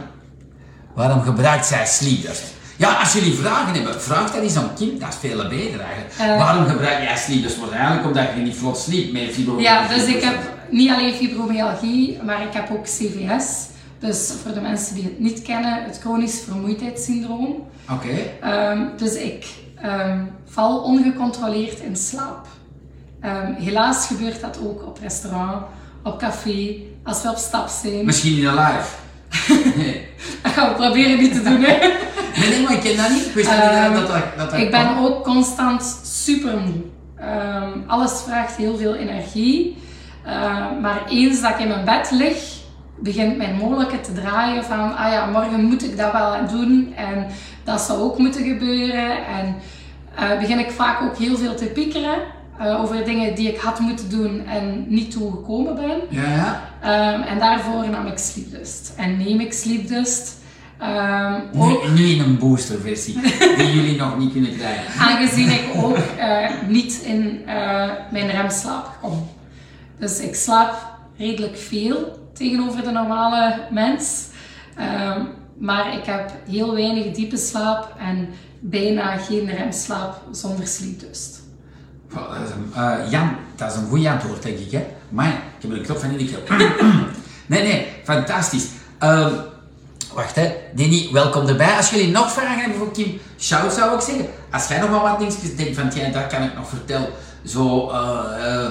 Waarom 0.93 1.21
gebruikt 1.21 1.65
zij 1.65 1.85
Sleepdust? 1.85 2.43
Ja, 2.77 2.93
als 2.93 3.13
jullie 3.13 3.33
vragen 3.33 3.73
hebben, 3.73 4.01
vraag 4.01 4.31
dat 4.31 4.41
eens 4.41 4.55
aan 4.55 4.69
Kim, 4.77 4.99
dat 4.99 5.09
is 5.09 5.29
veel 5.29 5.47
beter 5.47 5.79
eigenlijk. 5.79 6.13
Eh. 6.17 6.37
Waarom 6.37 6.65
gebruik 6.65 7.03
jij 7.03 7.17
Sleepdust? 7.17 7.59
Waarschijnlijk 7.59 8.05
omdat 8.05 8.27
je 8.35 8.41
niet 8.41 8.55
vlot 8.55 8.77
sliept 8.77 9.11
met 9.13 9.21
fibromyalgie. 9.33 9.89
Ja, 9.89 9.95
dus 9.95 10.05
ik 10.15 10.21
heb 10.23 10.35
niet 10.69 10.91
alleen 10.91 11.13
fibromyalgie, 11.13 12.19
maar 12.23 12.41
ik 12.41 12.53
heb 12.53 12.71
ook 12.71 12.83
CVS. 12.83 13.67
Dus 13.99 14.33
voor 14.43 14.53
de 14.53 14.61
mensen 14.61 14.95
die 14.95 15.03
het 15.03 15.19
niet 15.19 15.41
kennen, 15.41 15.83
het 15.83 15.99
chronisch 15.99 16.41
vermoeidheidssyndroom. 16.47 17.67
Oké, 17.91 18.07
Ehm, 18.41 18.79
dus 18.97 19.15
ik 19.15 19.45
ehm, 19.81 20.19
val 20.45 20.77
ongecontroleerd 20.79 21.79
in 21.79 21.95
slaap. 21.95 22.47
Ehm, 23.21 23.53
helaas 23.53 24.07
gebeurt 24.07 24.41
dat 24.41 24.59
ook 24.63 24.85
op 24.85 24.97
restaurant, 25.01 25.63
op 26.03 26.19
café, 26.19 26.75
als 27.03 27.21
we 27.21 27.29
op 27.29 27.37
stap 27.37 27.67
zijn. 27.81 28.05
misschien 28.05 28.37
in 28.37 28.45
een 28.45 28.53
live. 28.53 28.87
Nee. 29.77 30.07
Dat 30.43 30.51
gaan 30.51 30.69
we 30.69 30.75
proberen 30.75 31.17
niet 31.19 31.33
te 31.33 31.41
doen. 31.43 31.61
Hè. 31.63 31.77
nee, 32.39 32.49
nee, 32.49 32.61
maar 32.61 32.73
ik 32.73 32.79
ken 32.79 32.97
dat 32.97 33.09
niet. 33.09 33.25
Ik 33.25 33.33
wist 33.33 33.49
niet 33.49 33.59
dat 33.59 34.07
dat... 34.07 34.07
dat, 34.37 34.51
dat 34.51 34.59
Ik 34.59 34.71
ben 34.71 34.97
ook 34.97 35.23
constant 35.23 35.99
super 36.03 36.57
moe. 36.57 36.83
Alles 37.87 38.21
vraagt 38.21 38.55
heel 38.55 38.77
veel 38.77 38.95
energie. 38.95 39.77
Ehm, 40.25 40.81
maar 40.81 41.01
eens 41.09 41.41
dat 41.41 41.51
ik 41.51 41.59
in 41.59 41.67
mijn 41.67 41.85
bed 41.85 42.11
lig, 42.11 42.53
begint 42.99 43.37
mijn 43.37 43.55
mogelijke 43.55 44.01
te 44.01 44.13
draaien 44.13 44.63
van, 44.63 44.97
ah 44.97 45.11
ja, 45.11 45.25
morgen 45.25 45.63
moet 45.63 45.83
ik 45.83 45.97
dat 45.97 46.11
wel 46.11 46.47
doen 46.47 46.93
en 46.95 47.27
dat 47.63 47.81
zou 47.81 47.99
ook 48.01 48.17
moeten 48.17 48.43
gebeuren. 48.43 49.11
En 49.25 49.55
eh, 50.15 50.39
begin 50.39 50.59
ik 50.59 50.71
vaak 50.71 51.01
ook 51.01 51.17
heel 51.17 51.37
veel 51.37 51.55
te 51.55 51.65
piekeren 51.65 52.17
eh, 52.59 52.81
over 52.81 53.05
dingen 53.05 53.35
die 53.35 53.49
ik 53.51 53.57
had 53.59 53.79
moeten 53.79 54.09
doen 54.09 54.45
en 54.45 54.85
niet 54.87 55.11
toegekomen 55.11 55.75
ben. 55.75 55.99
Ja, 56.09 56.21
ja. 56.35 56.61
Ehm, 56.81 57.21
en 57.21 57.39
daarvoor 57.39 57.89
nam 57.89 58.07
ik 58.07 58.17
Sleepdust. 58.17 58.93
En 58.97 59.17
neem 59.17 59.39
ik 59.39 59.53
Sleepdust. 59.53 60.37
ehm, 60.79 61.41
ook 61.57 61.87
Nu, 61.95 62.03
in 62.03 62.19
een 62.19 62.37
boosterversie, 62.37 63.19
die 63.57 63.73
jullie 63.73 63.95
nog 63.97 64.17
niet 64.17 64.31
kunnen 64.31 64.57
krijgen. 64.57 65.01
Aangezien 65.01 65.49
ik 65.49 65.63
ook 65.83 65.97
eh, 66.17 66.49
niet 66.67 67.01
in 67.03 67.41
eh, 67.45 67.89
mijn 68.11 68.29
remslaap 68.29 68.97
kom. 69.01 69.27
Dus 69.99 70.19
ik 70.19 70.35
slaap 70.35 70.73
redelijk 71.17 71.57
veel 71.57 72.29
tegenover 72.33 72.83
de 72.83 72.91
normale 72.91 73.59
mens. 73.71 74.25
Ehm, 74.75 75.21
maar 75.57 75.93
ik 75.97 76.05
heb 76.05 76.31
heel 76.49 76.73
weinig 76.73 77.13
diepe 77.15 77.37
slaap 77.37 77.93
en 77.99 78.29
bijna 78.59 79.17
geen 79.17 79.49
remslaap 79.55 80.21
zonder 80.31 80.67
sleepdust. 80.67 81.39
Dat 82.13 82.21
is 82.45 82.49
een- 82.51 82.71
eh, 82.83 83.11
Jan, 83.11 83.35
dat 83.55 83.71
is 83.71 83.77
een 83.77 83.87
goede 83.87 84.09
antwoord, 84.09 84.41
denk 84.43 84.57
ik. 84.57 84.71
Hè? 84.71 84.85
Maar 85.09 85.27
ik 85.27 85.61
heb 85.61 85.71
een 85.71 85.81
klop 85.83 85.97
van 85.99 86.09
in 86.09 86.17
de 86.17 86.43
nee, 87.47 87.63
nee, 87.63 87.87
fantastisch. 88.03 88.67
Ehm, 88.99 89.33
wacht, 90.13 90.35
hè. 90.35 90.51
Denny, 90.75 91.09
welkom 91.11 91.47
erbij. 91.47 91.75
Als 91.77 91.89
jullie 91.89 92.11
nog 92.11 92.31
vragen 92.31 92.59
hebben 92.59 92.77
voor 92.77 92.91
Kim, 92.91 93.19
shout 93.39 93.73
zou 93.73 93.95
ik 93.95 94.01
zeggen. 94.01 94.25
Als 94.51 94.67
jij 94.67 94.79
nog 94.79 94.89
wel 94.89 95.01
wat 95.01 95.19
dingetjes 95.19 95.55
denkt 95.55 95.77
van, 95.77 95.91
ja, 95.93 96.09
dat 96.09 96.27
kan 96.27 96.43
ik 96.43 96.55
nog 96.55 96.69
vertellen. 96.69 97.07
Zo, 97.45 97.89
eh, 97.89 98.63
eh, 98.63 98.69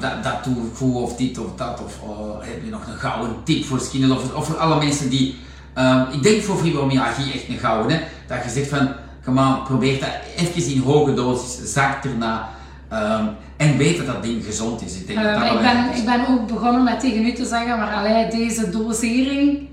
dat, 0.00 0.22
dat 0.24 0.44
doe 0.44 0.54
ik 0.56 0.76
goed, 0.76 0.94
of 0.94 1.16
dit 1.16 1.38
of 1.38 1.46
dat. 1.56 1.82
Of 1.84 2.00
oh, 2.00 2.40
heb 2.40 2.64
je 2.64 2.70
nog 2.70 2.86
een 2.86 2.98
gouden 2.98 3.36
tip 3.44 3.64
voor 3.64 3.80
skinny 3.80 4.06
lovers? 4.06 4.32
Of 4.32 4.46
voor 4.46 4.56
alle 4.56 4.78
mensen 4.78 5.10
die... 5.10 5.36
ehm, 5.74 6.02
ik 6.12 6.22
denk 6.22 6.42
voor 6.42 6.56
fibromyalgie 6.56 7.32
echt 7.32 7.48
een 7.48 7.58
gouden, 7.58 7.96
hè. 7.96 8.02
Dat 8.28 8.44
je 8.44 8.50
zegt 8.50 8.68
van, 8.68 8.88
kom 9.24 9.38
aan, 9.38 9.62
probeer 9.64 10.00
dat 10.00 10.08
even 10.36 10.72
in 10.74 10.80
hoge 10.82 11.14
dosis, 11.14 11.72
zak 11.72 12.04
erna. 12.04 12.48
ehm, 12.88 13.24
en 13.56 13.76
weet 13.76 13.96
dat 13.96 14.06
dat 14.06 14.22
ding 14.22 14.44
gezond 14.44 14.82
is. 14.84 14.96
Ik 14.96 15.06
denk 15.06 15.22
dat 15.22 15.28
Eh, 15.34 15.40
dat 15.40 15.52
ik, 15.52 15.60
ben, 15.60 15.90
is. 15.92 15.98
ik 15.98 16.04
ben 16.04 16.26
ook 16.28 16.46
begonnen 16.46 16.82
met 16.84 17.00
tegen 17.00 17.24
u 17.24 17.32
te 17.32 17.44
zeggen, 17.46 17.78
maar 17.78 17.94
allee, 17.94 18.30
deze 18.30 18.70
dosering 18.70 19.68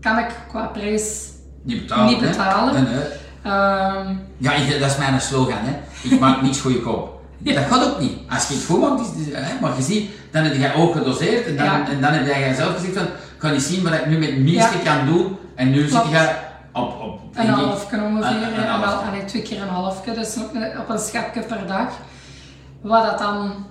kan 0.00 0.18
ik 0.18 0.28
qua 0.48 0.66
prijs 0.66 1.20
Niet 1.62 1.80
betalen. 1.80 2.06
Niet 2.06 2.20
hè? 2.20 2.28
betalen. 2.28 2.74
Nee, 2.74 2.82
nee. 2.82 3.02
ehm, 3.42 4.14
Ja, 4.36 4.78
dat 4.80 4.90
is 4.90 4.96
mijn 4.96 5.20
slogan, 5.20 5.58
hè. 5.60 5.72
Ik 6.08 6.20
maak 6.20 6.42
niets 6.42 6.60
goedkoop. 6.60 7.20
Ja. 7.42 7.54
Dat 7.54 7.64
gaat 7.64 7.86
ook 7.92 8.00
niet. 8.00 8.12
Als 8.28 8.48
je 8.48 8.54
het 8.54 8.64
goed 8.64 8.80
maakt, 8.80 9.00
is, 9.00 9.26
is- 9.26 9.34
hè, 9.34 9.60
maar 9.60 9.76
je 9.76 9.82
ziet, 9.82 10.10
dan 10.32 10.42
heb 10.44 10.54
je 10.54 10.74
ook 10.74 10.92
gedoseerd 10.92 11.46
en 11.46 11.56
dan, 11.56 11.64
Ja. 11.64 11.88
en 11.88 12.00
dan 12.00 12.12
heb 12.12 12.26
jij 12.26 12.54
zelf 12.54 12.74
gezegd 12.74 12.92
van, 12.96 13.02
ik 13.04 13.38
kan 13.38 13.52
niet 13.52 13.62
zien 13.62 13.82
wat 13.82 13.92
ik 13.92 14.06
nu 14.06 14.18
met 14.18 14.28
het 14.28 14.38
minste 14.38 14.78
Ja. 14.84 14.94
kan 14.94 15.06
doen. 15.06 15.36
En 15.54 15.70
nu 15.70 15.80
zit 15.88 15.90
je 16.10 16.30
op, 16.72 17.00
op 17.00 17.20
een 17.34 17.46
halfje 17.48 18.02
ongeveer. 18.02 18.58
Een- 18.58 19.20
en 19.20 19.26
twee 19.26 19.42
keer 19.42 19.62
een 19.62 19.68
halfje, 19.68 20.12
dus 20.14 20.36
op 20.36 20.54
een- 20.54 20.78
op 20.80 20.88
een 20.88 20.98
schepje 20.98 21.40
per 21.42 21.66
dag. 21.66 21.88
Wat 22.82 23.04
dat 23.04 23.18
dan 23.18 23.66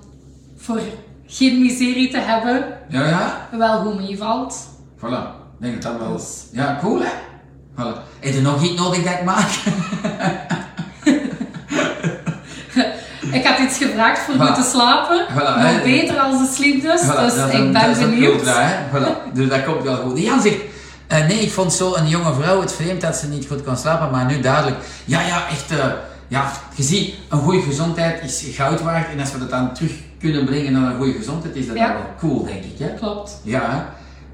voor 0.58 0.80
geen 1.26 1.62
miserie 1.62 2.12
te 2.12 2.20
hebben 2.20 2.64
Ja, 2.90 3.08
ja. 3.08 3.48
wel 3.58 3.82
goed 3.82 4.00
meevalt. 4.00 4.68
Voilà. 4.98 5.02
Ik 5.60 5.68
denk 5.68 5.82
dat 5.82 5.92
dat 5.92 6.02
wel... 6.08 6.18
Dus- 6.18 6.44
Ja, 6.52 6.78
cool 6.82 7.00
hè? 7.02 7.10
Voilà. 7.76 7.98
Heb 8.20 8.34
je 8.34 8.42
nog 8.42 8.64
iets 8.64 8.82
nodig 8.82 9.04
dat 9.04 9.14
ik 9.14 9.24
maak? 9.24 9.50
Ik 13.32 13.46
had 13.46 13.60
iets 13.60 13.78
gevraagd 13.78 14.20
voor 14.20 14.36
Voilà. 14.36 14.38
goed 14.38 14.56
te 14.56 14.70
slapen. 14.70 15.26
Voilà, 15.34 15.84
beter 15.84 16.20
als 16.20 16.38
de 16.38 16.54
sleep 16.56 16.82
dus. 16.82 17.02
Voilà, 17.02 17.20
dus 17.20 17.36
dat 17.36 17.48
ik 17.48 17.54
een- 17.54 17.72
ben 17.72 17.88
dat 17.88 18.00
benieuwd. 18.00 18.42
Voilà. 18.42 19.34
Dus 19.34 19.50
dat 19.50 19.64
komt 19.64 19.84
wel 19.84 19.96
goed. 19.96 20.20
Jan 20.20 20.42
zegt, 20.42 20.58
eh, 21.08 21.28
nee, 21.28 21.40
ik 21.40 21.52
vond 21.52 21.74
zo 21.74 21.96
een 21.96 22.08
jonge 22.08 22.34
vrouw 22.34 22.62
het 22.62 22.74
vreemd 22.74 23.02
dat 23.02 23.16
ze 23.16 23.28
niet 23.28 23.48
goed 23.48 23.64
kon 23.64 23.78
slapen, 23.78 24.12
maar 24.12 24.26
nu 24.26 24.40
duidelijk. 24.40 24.78
Ja, 25.06 25.22
ja, 25.22 25.48
echt, 25.50 25.72
eh, 25.72 25.86
ja, 26.28 26.52
je 26.76 26.84
ziet, 26.84 27.14
een 27.30 27.40
goede 27.40 27.62
gezondheid 27.62 28.24
is 28.24 28.46
goud 28.56 28.82
waard 28.82 29.12
en 29.12 29.20
als 29.20 29.32
we 29.32 29.40
dat 29.40 29.50
dan 29.50 29.74
terug 29.74 29.92
kunnen 30.20 30.46
brengen 30.46 30.74
naar 30.74 30.92
een 30.92 30.98
goede 30.98 31.14
gezondheid, 31.14 31.56
is 31.56 31.68
dat 31.68 31.76
Ja. 31.78 31.88
wel 31.94 32.02
cool, 32.20 32.46
denk 32.46 32.64
ik, 32.64 32.76
hè? 32.80 32.88
Klopt. 32.94 33.40
Ja, 33.44 33.62
hè? 33.70 33.82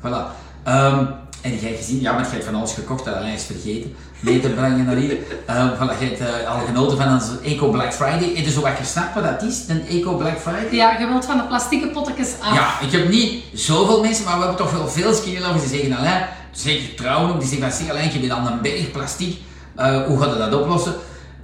voilà. 0.10 0.25
Ehm, 0.63 1.05
en 1.41 1.57
jij 1.60 1.75
gezien, 1.75 2.01
ja, 2.01 2.13
want 2.13 2.25
jij 2.25 2.33
hebt 2.36 2.45
van 2.45 2.55
alles 2.55 2.73
gekocht, 2.73 3.05
dat 3.05 3.15
alleen 3.15 3.33
is 3.33 3.43
vergeten 3.43 3.95
mee 4.19 4.39
te 4.39 4.49
brengen 4.49 4.86
naar 4.86 4.95
hier. 4.95 5.17
Ehm 5.45 5.67
voilà, 5.75 5.97
hebt 5.99 6.19
eh, 6.19 6.49
al 6.49 6.60
genoten 6.65 6.97
van 6.97 7.13
onze 7.13 7.39
Eco 7.43 7.69
Black 7.69 7.93
Friday. 7.93 8.32
Heb 8.36 8.45
je 8.45 8.51
zo 8.51 8.62
wat 8.62 8.71
gesnapt 8.80 9.13
wat 9.13 9.23
dat 9.23 9.43
is, 9.43 9.63
een 9.67 9.88
Eco 9.88 10.15
Black 10.15 10.39
Friday? 10.39 10.75
Ja, 10.75 10.99
je 10.99 11.08
wilt 11.08 11.25
van 11.25 11.38
de 11.38 11.43
plastieke 11.43 11.88
pottekens 11.88 12.34
af. 12.41 12.53
Ja, 12.53 12.88
ik 12.88 12.91
heb 12.91 13.10
niet 13.10 13.43
zoveel 13.53 14.01
mensen, 14.01 14.25
maar 14.25 14.34
we 14.34 14.39
hebben 14.39 14.58
toch 14.58 14.71
wel 14.71 14.88
veel 14.88 15.13
skinnylovers 15.13 15.69
die 15.69 15.80
zeggen, 15.80 15.97
Alain, 15.97 16.25
zeker 16.51 16.95
trouwen 16.95 17.39
die 17.39 17.47
zeggen 17.47 17.69
van, 17.69 17.80
zeg 17.80 17.89
Alain, 17.89 18.12
je 18.13 18.19
bent 18.19 18.32
al 18.32 18.47
een 18.47 18.62
berg 18.62 18.91
plastic, 18.91 19.38
Eh, 19.75 20.06
hoe 20.06 20.21
gaat 20.21 20.32
je 20.32 20.38
dat 20.38 20.62
oplossen? 20.62 20.93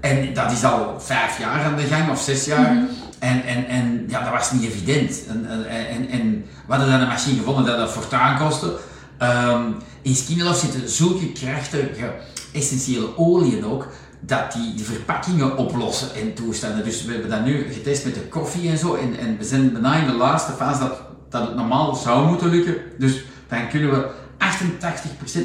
En 0.01 0.33
dat 0.33 0.51
is 0.51 0.63
al 0.63 0.95
vijf 0.99 1.39
jaar 1.39 1.63
aan 1.63 1.75
de 1.75 1.81
gang, 1.81 2.09
of 2.11 2.21
zes 2.21 2.45
jaar. 2.45 2.77
En, 3.19 3.43
en, 3.45 3.67
en 3.67 4.05
ja, 4.07 4.23
dat 4.23 4.31
was 4.31 4.51
niet 4.51 4.63
evident. 4.63 5.27
En, 5.27 5.45
en, 5.49 5.87
en, 5.87 6.09
en 6.09 6.45
we 6.65 6.73
hadden 6.73 6.91
dan 6.91 7.01
een 7.01 7.07
machine 7.07 7.37
gevonden 7.37 7.65
dat 7.65 7.77
dat 7.77 7.91
fortuin 7.91 8.37
kostte. 8.37 8.73
Ehm, 9.17 9.61
in 10.01 10.15
Skinnylof 10.15 10.57
zitten 10.57 10.89
zulke 10.89 11.31
krachtige, 11.31 12.13
essentiële 12.53 13.17
oliën 13.17 13.65
ook, 13.65 13.87
dat 14.19 14.51
die 14.51 14.73
de 14.73 14.83
verpakkingen 14.83 15.57
oplossen 15.57 16.15
en 16.15 16.33
toestanden. 16.33 16.83
Dus 16.83 17.05
we 17.05 17.11
hebben 17.11 17.29
dat 17.29 17.45
nu 17.45 17.73
getest 17.73 18.05
met 18.05 18.13
de 18.13 18.27
koffie 18.27 18.69
en 18.69 18.77
zo. 18.77 18.95
En, 18.95 19.17
en 19.19 19.37
we 19.37 19.43
zijn 19.43 19.71
bijna 19.71 19.95
in 19.95 20.07
de 20.07 20.13
laatste 20.13 20.51
fase 20.51 20.79
dat, 20.79 21.01
dat 21.29 21.47
het 21.47 21.55
normaal 21.55 21.95
zou 21.95 22.27
moeten 22.27 22.49
lukken. 22.49 22.75
Dus 22.97 23.23
dan 23.47 23.69
kunnen 23.69 23.91
we 23.91 24.09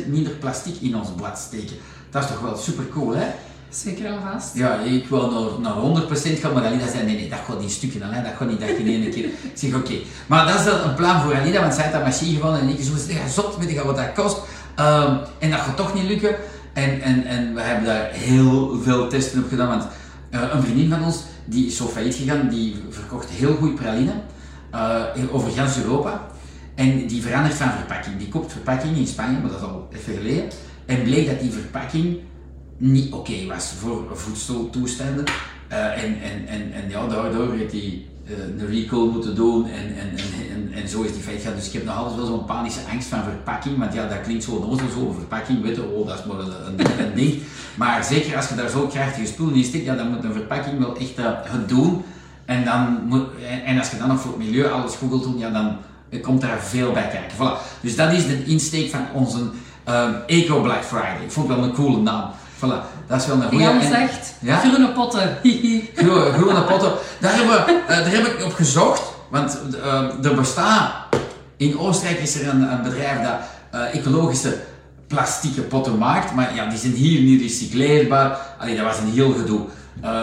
88% 0.04 0.08
minder 0.08 0.32
plastic 0.32 0.74
in 0.80 0.96
ons 0.96 1.08
blad 1.16 1.38
steken. 1.38 1.76
Dat 2.10 2.22
is 2.22 2.28
toch 2.28 2.40
wel 2.40 2.56
super 2.56 2.88
cool, 2.88 3.16
hè? 3.16 3.26
Zeker 3.70 4.06
en 4.06 4.20
vast. 4.32 4.54
Ja, 4.54 4.78
ik 4.78 5.08
wil 5.08 5.30
naar, 5.30 5.60
naar 5.60 6.02
100% 6.36 6.40
gaan, 6.40 6.52
maar 6.52 6.64
Alida 6.64 6.86
zei, 6.86 7.04
nee, 7.04 7.14
nee, 7.14 7.28
dat 7.28 7.38
gaat 7.46 7.62
in 7.62 7.70
stukken, 7.70 8.02
hè, 8.02 8.22
dat 8.22 8.32
gaat 8.36 8.48
niet 8.48 8.60
dat 8.60 8.68
je 8.68 8.74
in 8.76 9.02
één 9.02 9.10
keer... 9.10 9.24
Ik 9.24 9.50
zeg, 9.54 9.74
oké. 9.74 9.94
Maar 10.26 10.46
dat 10.46 10.60
is 10.60 10.66
een 10.66 10.94
plan 10.94 11.20
voor 11.20 11.34
Alida, 11.34 11.60
want 11.60 11.74
zij 11.74 11.82
heeft 11.82 11.94
dat 11.94 12.04
machine 12.04 12.34
gevonden 12.34 12.60
en 12.60 12.68
ik 12.68 12.82
zo, 12.82 12.92
zot, 13.28 13.56
weet 13.58 13.70
je 13.70 13.84
wat 13.84 13.96
dat 13.96 14.12
kost? 14.12 14.38
Ehm, 14.74 15.16
en 15.38 15.50
dat 15.50 15.60
gaat 15.60 15.76
toch 15.76 15.94
niet 15.94 16.04
lukken. 16.04 16.36
En, 16.78 17.00
en, 17.00 17.26
en 17.26 17.54
we 17.54 17.60
hebben 17.60 17.84
daar 17.84 18.10
heel 18.12 18.80
veel 18.82 19.08
testen 19.08 19.42
op 19.42 19.48
gedaan, 19.48 19.68
want 19.68 19.86
eh, 20.30 20.42
een 20.52 20.62
vriendin 20.62 20.90
van 20.90 21.04
ons, 21.04 21.22
die 21.44 21.66
is 21.66 21.76
zo 21.76 21.86
failliet 21.86 22.14
gegaan, 22.14 22.48
die 22.48 22.76
verkocht 22.88 23.28
heel 23.28 23.54
goed 23.54 23.74
praline 23.74 24.12
eh, 24.70 25.02
over 25.30 25.50
ganz 25.50 25.76
Europa. 25.76 26.26
En 26.74 27.06
die 27.06 27.22
verandert 27.22 27.54
van 27.54 27.70
verpakking. 27.70 28.18
Die 28.18 28.28
koopt 28.28 28.52
verpakking 28.52 28.96
in 28.96 29.06
Spanje, 29.06 29.38
maar 29.38 29.50
dat 29.50 29.60
is 29.60 29.66
al 29.66 29.88
even 29.92 30.14
geleden. 30.14 30.44
En 30.86 31.02
bleek 31.02 31.26
dat 31.26 31.40
die 31.40 31.50
verpakking 31.50 32.18
niet 32.76 33.12
oké 33.12 33.46
was 33.46 33.72
voor 33.78 34.06
voedseltoestanden. 34.12 35.24
Eh, 35.68 36.02
en, 36.02 36.20
en, 36.22 36.46
en, 36.46 36.72
en 36.72 36.90
ja, 36.90 37.06
daardoor 37.06 37.54
heeft 37.54 37.72
hij 37.72 38.06
eh, 38.28 38.34
een 38.58 38.70
recall 38.70 39.08
moeten 39.08 39.34
doen 39.34 39.66
en, 39.66 39.96
en, 39.98 40.10
en, 40.52 40.72
en, 40.74 40.88
zo 40.88 41.02
is 41.02 41.12
die 41.12 41.22
feit 41.22 41.40
gegaan. 41.40 41.56
Dus 41.56 41.66
ik 41.66 41.72
heb 41.72 41.84
nog 41.84 41.96
altijd 41.96 42.16
wel 42.16 42.26
zo'n 42.26 42.44
panische 42.44 42.80
angst 42.92 43.08
van 43.08 43.22
verpakking, 43.22 43.78
want 43.78 43.94
ja, 43.94 44.08
dat 44.08 44.20
klinkt 44.20 44.44
zo 44.44 44.50
onnozel, 44.50 44.88
zo'n 44.88 45.14
verpakking, 45.14 45.62
weet 45.62 45.76
je, 45.76 45.84
oh, 45.84 46.06
dat 46.06 46.18
is 46.18 46.24
maar 46.24 46.38
een, 46.38 47.14
ding. 47.14 47.42
Maar 47.74 48.04
zeker 48.04 48.36
als 48.36 48.48
je 48.48 48.54
daar 48.54 48.68
zo 48.68 48.86
krachtige 48.86 49.26
spullen 49.26 49.54
in 49.54 49.64
stikt, 49.64 49.84
ja, 49.84 49.94
dan 49.94 50.08
moet 50.10 50.24
een 50.24 50.32
verpakking 50.32 50.78
wel 50.78 50.96
echt 50.96 51.18
eh, 51.18 51.24
het 51.42 51.68
doen. 51.68 52.04
En, 52.44 52.64
dan 52.64 53.12
en, 53.64 53.78
als 53.78 53.90
je 53.90 53.96
dan 53.96 54.08
nog 54.08 54.20
voor 54.20 54.30
het 54.30 54.40
milieu 54.46 54.66
alles 54.66 54.98
doen, 54.98 55.38
ja, 55.38 55.50
dan 55.50 55.76
komt 56.22 56.40
daar 56.40 56.60
veel 56.60 56.92
bij 56.92 57.08
kijken. 57.08 57.36
Voilà. 57.36 57.80
Dus 57.80 57.96
dat 57.96 58.12
is 58.12 58.26
de 58.26 58.44
insteek 58.44 58.90
van 58.90 59.06
onze 59.12 59.50
ehm, 59.84 60.12
Eco 60.26 60.60
Black 60.60 60.84
Friday. 60.84 61.24
Ik 61.24 61.30
vond 61.32 61.48
het 61.48 61.56
wel 61.56 61.66
een 61.66 61.74
coole 61.74 61.98
naam. 61.98 62.30
Voilà, 62.58 62.82
dat 63.06 63.20
is 63.20 63.26
wel 63.26 63.36
een 63.36 63.42
goede. 63.48 63.64
Jan 63.64 63.82
zegt, 63.82 64.34
Ja? 64.40 64.58
groene 64.58 64.92
potten. 64.92 65.38
Groene, 65.94 66.32
groene 66.32 66.62
potten. 66.62 66.92
Daar, 67.20 67.34
hebben 67.34 67.54
we, 67.54 67.82
eh, 67.88 67.96
daar 67.96 68.10
heb 68.10 68.26
ik 68.26 68.44
op 68.44 68.52
gezocht, 68.52 69.02
want 69.30 69.58
eh, 69.82 70.24
er 70.24 70.34
bestaat, 70.34 70.92
in 71.56 71.78
Oostenrijk 71.78 72.20
is 72.20 72.40
er 72.40 72.48
een, 72.48 72.72
een 72.72 72.82
bedrijf 72.82 73.22
dat 73.22 73.34
eh, 73.70 73.94
ecologische 73.94 74.56
plastieke 75.06 75.60
potten 75.60 75.98
maakt, 75.98 76.34
maar 76.34 76.54
ja, 76.54 76.66
die 76.66 76.78
zijn 76.78 76.92
hier 76.92 77.20
niet 77.20 77.40
recycleerbaar. 77.40 78.38
Allee, 78.58 78.76
dat 78.76 78.84
was 78.84 78.98
een 78.98 79.12
heel 79.12 79.32
gedoe. 79.32 79.60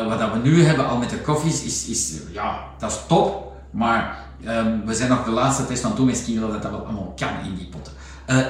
Wat 0.08 0.20
dat 0.20 0.32
we 0.34 0.40
nu 0.44 0.66
hebben 0.66 0.88
al 0.88 0.98
met 0.98 1.10
de 1.10 1.18
koffies 1.18 1.64
is, 1.64 1.86
is 1.88 2.14
ja, 2.32 2.60
dat 2.80 2.92
is 2.92 2.98
top, 3.08 3.52
maar 3.72 4.18
ehm, 4.46 4.78
we 4.86 4.94
zijn 4.94 5.10
nog 5.10 5.24
de 5.24 5.32
laatste 5.32 5.66
test 5.66 5.84
aan 5.84 5.96
doen 5.96 6.06
met 6.06 6.18
Skinner 6.18 6.52
dat 6.52 6.62
dat 6.62 6.72
wel 6.72 6.86
allemaal 6.86 7.14
kan 7.16 7.30
in 7.46 7.56
die 7.56 7.68
potten. 7.68 7.94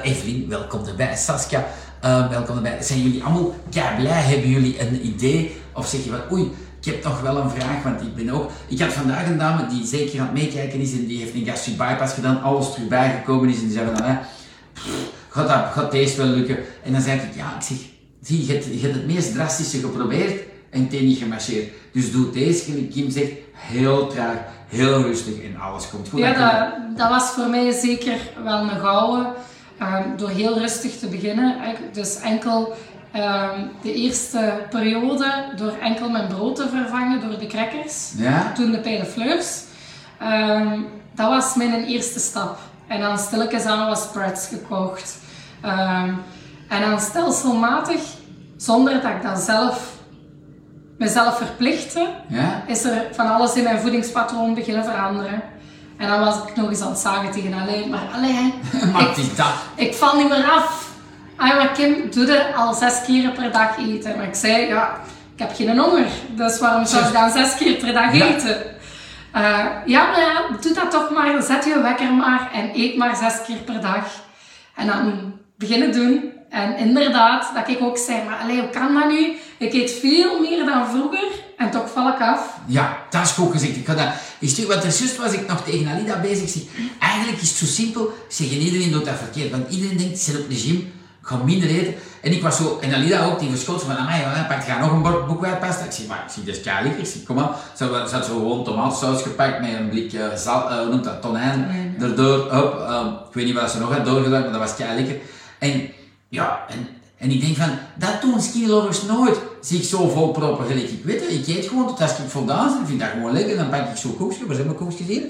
Evelien, 0.02 0.48
welkom 0.48 0.86
erbij. 0.86 1.16
Saskia, 1.16 1.66
eh, 2.00 2.30
welkom 2.30 2.56
erbij. 2.56 2.82
Zijn 2.82 3.02
jullie 3.02 3.22
allemaal 3.22 3.54
kei 3.70 3.96
blij? 3.96 4.22
Hebben 4.22 4.50
jullie 4.50 4.80
een 4.80 5.06
idee? 5.06 5.56
Of 5.72 5.86
zeg 5.86 6.04
je 6.04 6.10
van, 6.10 6.20
oei, 6.32 6.50
ik 6.80 6.84
heb 6.92 7.04
nog 7.04 7.20
wel 7.20 7.36
een 7.36 7.50
vraag, 7.50 7.82
want 7.82 8.00
ik 8.00 8.14
ben 8.14 8.30
ook... 8.30 8.50
Ik 8.68 8.80
had 8.80 8.92
vandaag 8.92 9.26
een 9.26 9.38
dame 9.38 9.66
die 9.66 9.86
zeker 9.86 10.20
aan 10.20 10.26
het 10.26 10.34
meekijken 10.34 10.80
is 10.80 10.92
en 10.92 11.06
die 11.06 11.18
heeft 11.18 11.34
een 11.34 11.46
gastric 11.46 11.76
bypass 11.76 12.14
gedaan, 12.14 12.42
alles 12.42 12.72
terug 12.72 12.88
bijgekomen 12.88 13.48
is 13.48 13.56
en 13.56 13.66
die 13.66 13.72
zei 13.72 13.86
van, 13.94 14.18
pff, 14.72 14.88
gaat, 15.28 15.48
dat, 15.48 15.72
gaat 15.72 15.90
deze 15.90 16.16
wel 16.16 16.26
lukken? 16.26 16.58
En 16.84 16.92
dan 16.92 17.00
zei 17.00 17.20
ik, 17.20 17.36
ja, 17.36 17.56
ik 17.56 17.62
zeg, 17.62 17.78
zie, 18.22 18.46
je 18.46 18.52
hebt, 18.52 18.64
je 18.64 18.80
hebt 18.80 18.94
het 18.94 19.06
meest 19.06 19.32
drastische 19.32 19.78
geprobeerd 19.78 20.42
en 20.70 20.82
het 20.82 21.00
niet 21.00 21.18
gemarcheerd. 21.18 21.72
Dus 21.92 22.12
doe 22.12 22.30
deze, 22.30 22.86
Kim 22.86 23.10
zegt, 23.10 23.32
heel 23.52 24.06
traag, 24.06 24.36
heel 24.68 25.02
rustig 25.02 25.34
en 25.34 25.60
alles 25.60 25.88
komt 25.88 26.08
goed. 26.08 26.18
Ja, 26.18 26.32
dat, 26.32 26.98
dat 26.98 27.08
was 27.08 27.30
voor 27.30 27.48
mij 27.48 27.72
zeker 27.72 28.18
wel 28.44 28.60
een 28.60 28.80
gouden. 28.80 29.32
Ehm, 29.78 30.16
door 30.16 30.28
heel 30.30 30.58
rustig 30.58 30.98
te 30.98 31.06
beginnen. 31.06 31.54
Dus 31.92 32.20
enkel 32.20 32.74
ehm, 33.12 33.60
de 33.82 33.92
eerste 33.94 34.52
periode 34.70 35.44
door 35.56 35.72
enkel 35.80 36.08
mijn 36.10 36.26
brood 36.28 36.56
te 36.56 36.68
vervangen 36.68 37.20
door 37.20 37.38
de 37.38 37.46
crackers. 37.46 38.12
Ja? 38.16 38.52
Toen 38.52 38.70
de 38.70 38.78
pijle 38.80 39.04
fleurs. 39.04 39.62
Ehm, 40.18 40.80
dat 41.14 41.28
was 41.28 41.54
mijn 41.54 41.84
eerste 41.84 42.18
stap. 42.18 42.58
En 42.86 43.00
dan 43.00 43.18
stilletjes 43.18 43.64
aan 43.64 43.86
wat 43.86 43.98
spreads 43.98 44.48
gekocht. 44.48 45.18
En 46.68 46.80
dan 46.80 47.00
stelselmatig, 47.00 48.00
zonder 48.56 48.92
dat 49.00 49.10
ik 49.10 49.22
dat 49.22 49.38
zelf 49.38 49.94
mezelf 50.98 51.36
verplichtte, 51.36 52.08
Ja? 52.28 52.62
is 52.66 52.84
er 52.84 53.04
van 53.12 53.26
alles 53.26 53.54
in 53.54 53.62
mijn 53.64 53.78
voedingspatroon 53.78 54.54
beginnen 54.54 54.84
veranderen. 54.84 55.42
En 55.98 56.08
dan 56.08 56.20
was 56.20 56.36
ik 56.36 56.56
nog 56.56 56.68
eens 56.68 56.80
aan 56.80 56.88
het 56.90 56.98
zagen 56.98 57.30
tegen 57.30 57.52
Alain, 57.54 57.90
maar 57.90 58.08
Alain, 58.14 58.52
ik, 59.16 59.32
ik 59.74 59.94
val 59.94 60.16
niet 60.16 60.28
meer 60.28 60.50
af. 60.50 60.88
Ah, 61.36 61.56
maar 61.56 61.68
Kim, 61.68 62.10
doe 62.10 62.26
er 62.36 62.54
al 62.54 62.74
zes 62.74 63.02
keer 63.06 63.30
per 63.30 63.52
dag 63.52 63.78
eten. 63.78 64.16
Maar 64.16 64.26
ik 64.26 64.34
zei, 64.34 64.66
ja, 64.66 65.00
ik 65.34 65.38
heb 65.42 65.54
geen 65.54 65.78
honger, 65.78 66.06
dus 66.30 66.58
waarom 66.58 66.86
zou 66.86 67.04
ik 67.06 67.12
dan 67.12 67.30
zes 67.30 67.54
keer 67.54 67.74
per 67.74 67.92
dag 67.92 68.14
Ja. 68.14 68.24
eten? 68.26 68.56
Eh, 69.32 69.64
ja, 69.86 70.06
maar 70.10 70.20
ja, 70.20 70.56
doe 70.60 70.72
dat 70.74 70.90
toch 70.90 71.10
maar, 71.10 71.42
zet 71.42 71.64
je 71.64 71.80
wekker 71.80 72.12
maar 72.12 72.50
en 72.52 72.70
eet 72.74 72.96
maar 72.96 73.16
zes 73.16 73.34
keer 73.46 73.56
per 73.56 73.80
dag. 73.80 74.04
En 74.74 74.86
dan 74.86 75.32
beginnen 75.58 75.92
doen. 75.92 76.32
En 76.50 76.76
inderdaad, 76.76 77.50
dat 77.54 77.68
ik 77.68 77.82
ook 77.82 77.98
zei, 77.98 78.22
maar 78.28 78.38
allee, 78.42 78.60
hoe 78.60 78.68
kan 78.70 78.94
dat 78.94 79.08
nu? 79.08 79.36
Ik 79.58 79.72
eet 79.72 79.92
veel 79.92 80.40
meer 80.40 80.64
dan 80.64 80.86
vroeger 80.86 81.24
en 81.56 81.70
toch 81.70 81.90
val 81.90 82.08
ik 82.08 82.20
af. 82.20 82.54
Ja, 82.66 82.98
dat 83.10 83.22
is 83.22 83.30
goed 83.30 83.52
gezegd. 83.52 83.76
Ik 83.76 83.86
ga 83.86 83.94
dat 83.94 84.08
want 84.66 84.82
juist 84.82 85.16
was 85.16 85.32
ik 85.32 85.46
nog 85.46 85.64
tegen 85.64 85.88
Alida 85.92 86.20
bezig. 86.20 86.48
Zeg, 86.48 86.62
eigenlijk 86.98 87.42
is 87.42 87.48
het 87.48 87.58
zo 87.58 87.64
simpel. 87.66 88.14
Zeg, 88.28 88.50
en 88.50 88.58
iedereen 88.58 88.90
doet 88.90 89.04
dat 89.04 89.14
verkeerd. 89.18 89.50
Want 89.50 89.70
iedereen 89.70 89.96
denkt, 89.96 90.18
ze 90.18 90.30
zit 90.30 90.40
op 90.40 90.48
de 90.48 90.56
gym, 90.56 90.76
ik 90.76 91.26
ga 91.26 91.36
minder 91.36 91.68
eten. 91.68 91.94
En 92.22 92.32
ik 92.32 92.42
was 92.42 92.56
zo, 92.56 92.78
en 92.80 92.94
Alida 92.94 93.24
ook, 93.24 93.40
die 93.40 93.50
verschoot 93.50 93.82
van, 93.82 93.96
amai, 93.96 94.20
ja, 94.20 94.46
pak 94.48 94.66
je 94.66 94.72
nog 94.80 94.92
een 94.92 95.02
bord 95.02 95.26
boekwijdpasta? 95.26 95.84
Ik 95.84 95.92
zeg, 95.92 96.06
maar 96.06 96.24
ik 96.26 96.32
zeg, 96.32 96.44
dat 96.44 96.56
is 96.56 96.64
lekker. 96.64 96.98
Ik 96.98 97.06
zeg, 97.06 97.22
kom 97.22 97.36
maar. 97.36 97.50
Ze 97.76 97.84
had, 97.84 98.08
ze 98.08 98.14
had 98.14 98.24
zo 98.24 98.32
gewoon 98.32 98.64
tomatensaus 98.64 99.22
gepakt 99.22 99.60
met 99.60 99.72
een 99.72 99.88
blik 99.88 100.12
eh, 100.12 100.34
zal, 100.36 100.72
hoe 100.72 100.88
noemt 100.88 101.04
dat, 101.04 101.22
tonijn. 101.22 101.94
Erdoor, 102.00 102.52
hop, 102.52 102.80
ehm, 102.80 103.06
ik 103.06 103.32
weet 103.34 103.44
niet 103.44 103.54
wat 103.54 103.70
ze 103.70 103.78
nog 103.78 103.92
had 103.92 104.04
doorgedaan, 104.04 104.42
maar 104.42 104.52
dat 104.52 104.60
was 104.60 104.78
lekker. 104.78 105.16
En 105.58 105.88
Ja, 106.28 106.64
en, 106.68 106.88
en 107.18 107.30
ik 107.30 107.40
denk 107.40 107.56
van, 107.56 107.70
dat 107.94 108.20
doen 108.20 108.40
skinnylovers 108.40 109.02
nooit. 109.02 109.38
Zich 109.60 109.84
zo 109.84 110.08
vol 110.08 110.30
proppen 110.30 110.66
gelijk. 110.66 110.88
Ik 110.88 111.04
weet 111.04 111.20
het, 111.20 111.30
ik 111.30 111.46
eet 111.46 111.66
gewoon 111.68 111.86
tot 111.86 112.00
als 112.00 112.10
ik 112.10 112.28
voldaan 112.28 112.72
ben. 112.72 112.80
Ik 112.80 112.86
vind 112.86 113.00
dat 113.00 113.08
gewoon 113.08 113.32
lekker. 113.32 113.56
Dan 113.56 113.68
pak 113.68 113.88
ik 113.88 113.96
zo'n 113.96 114.16
koekje, 114.16 114.46
waar 114.46 114.54
zijn 114.54 114.66
mijn 114.66 114.78
koekjes 114.78 115.06
hier? 115.06 115.22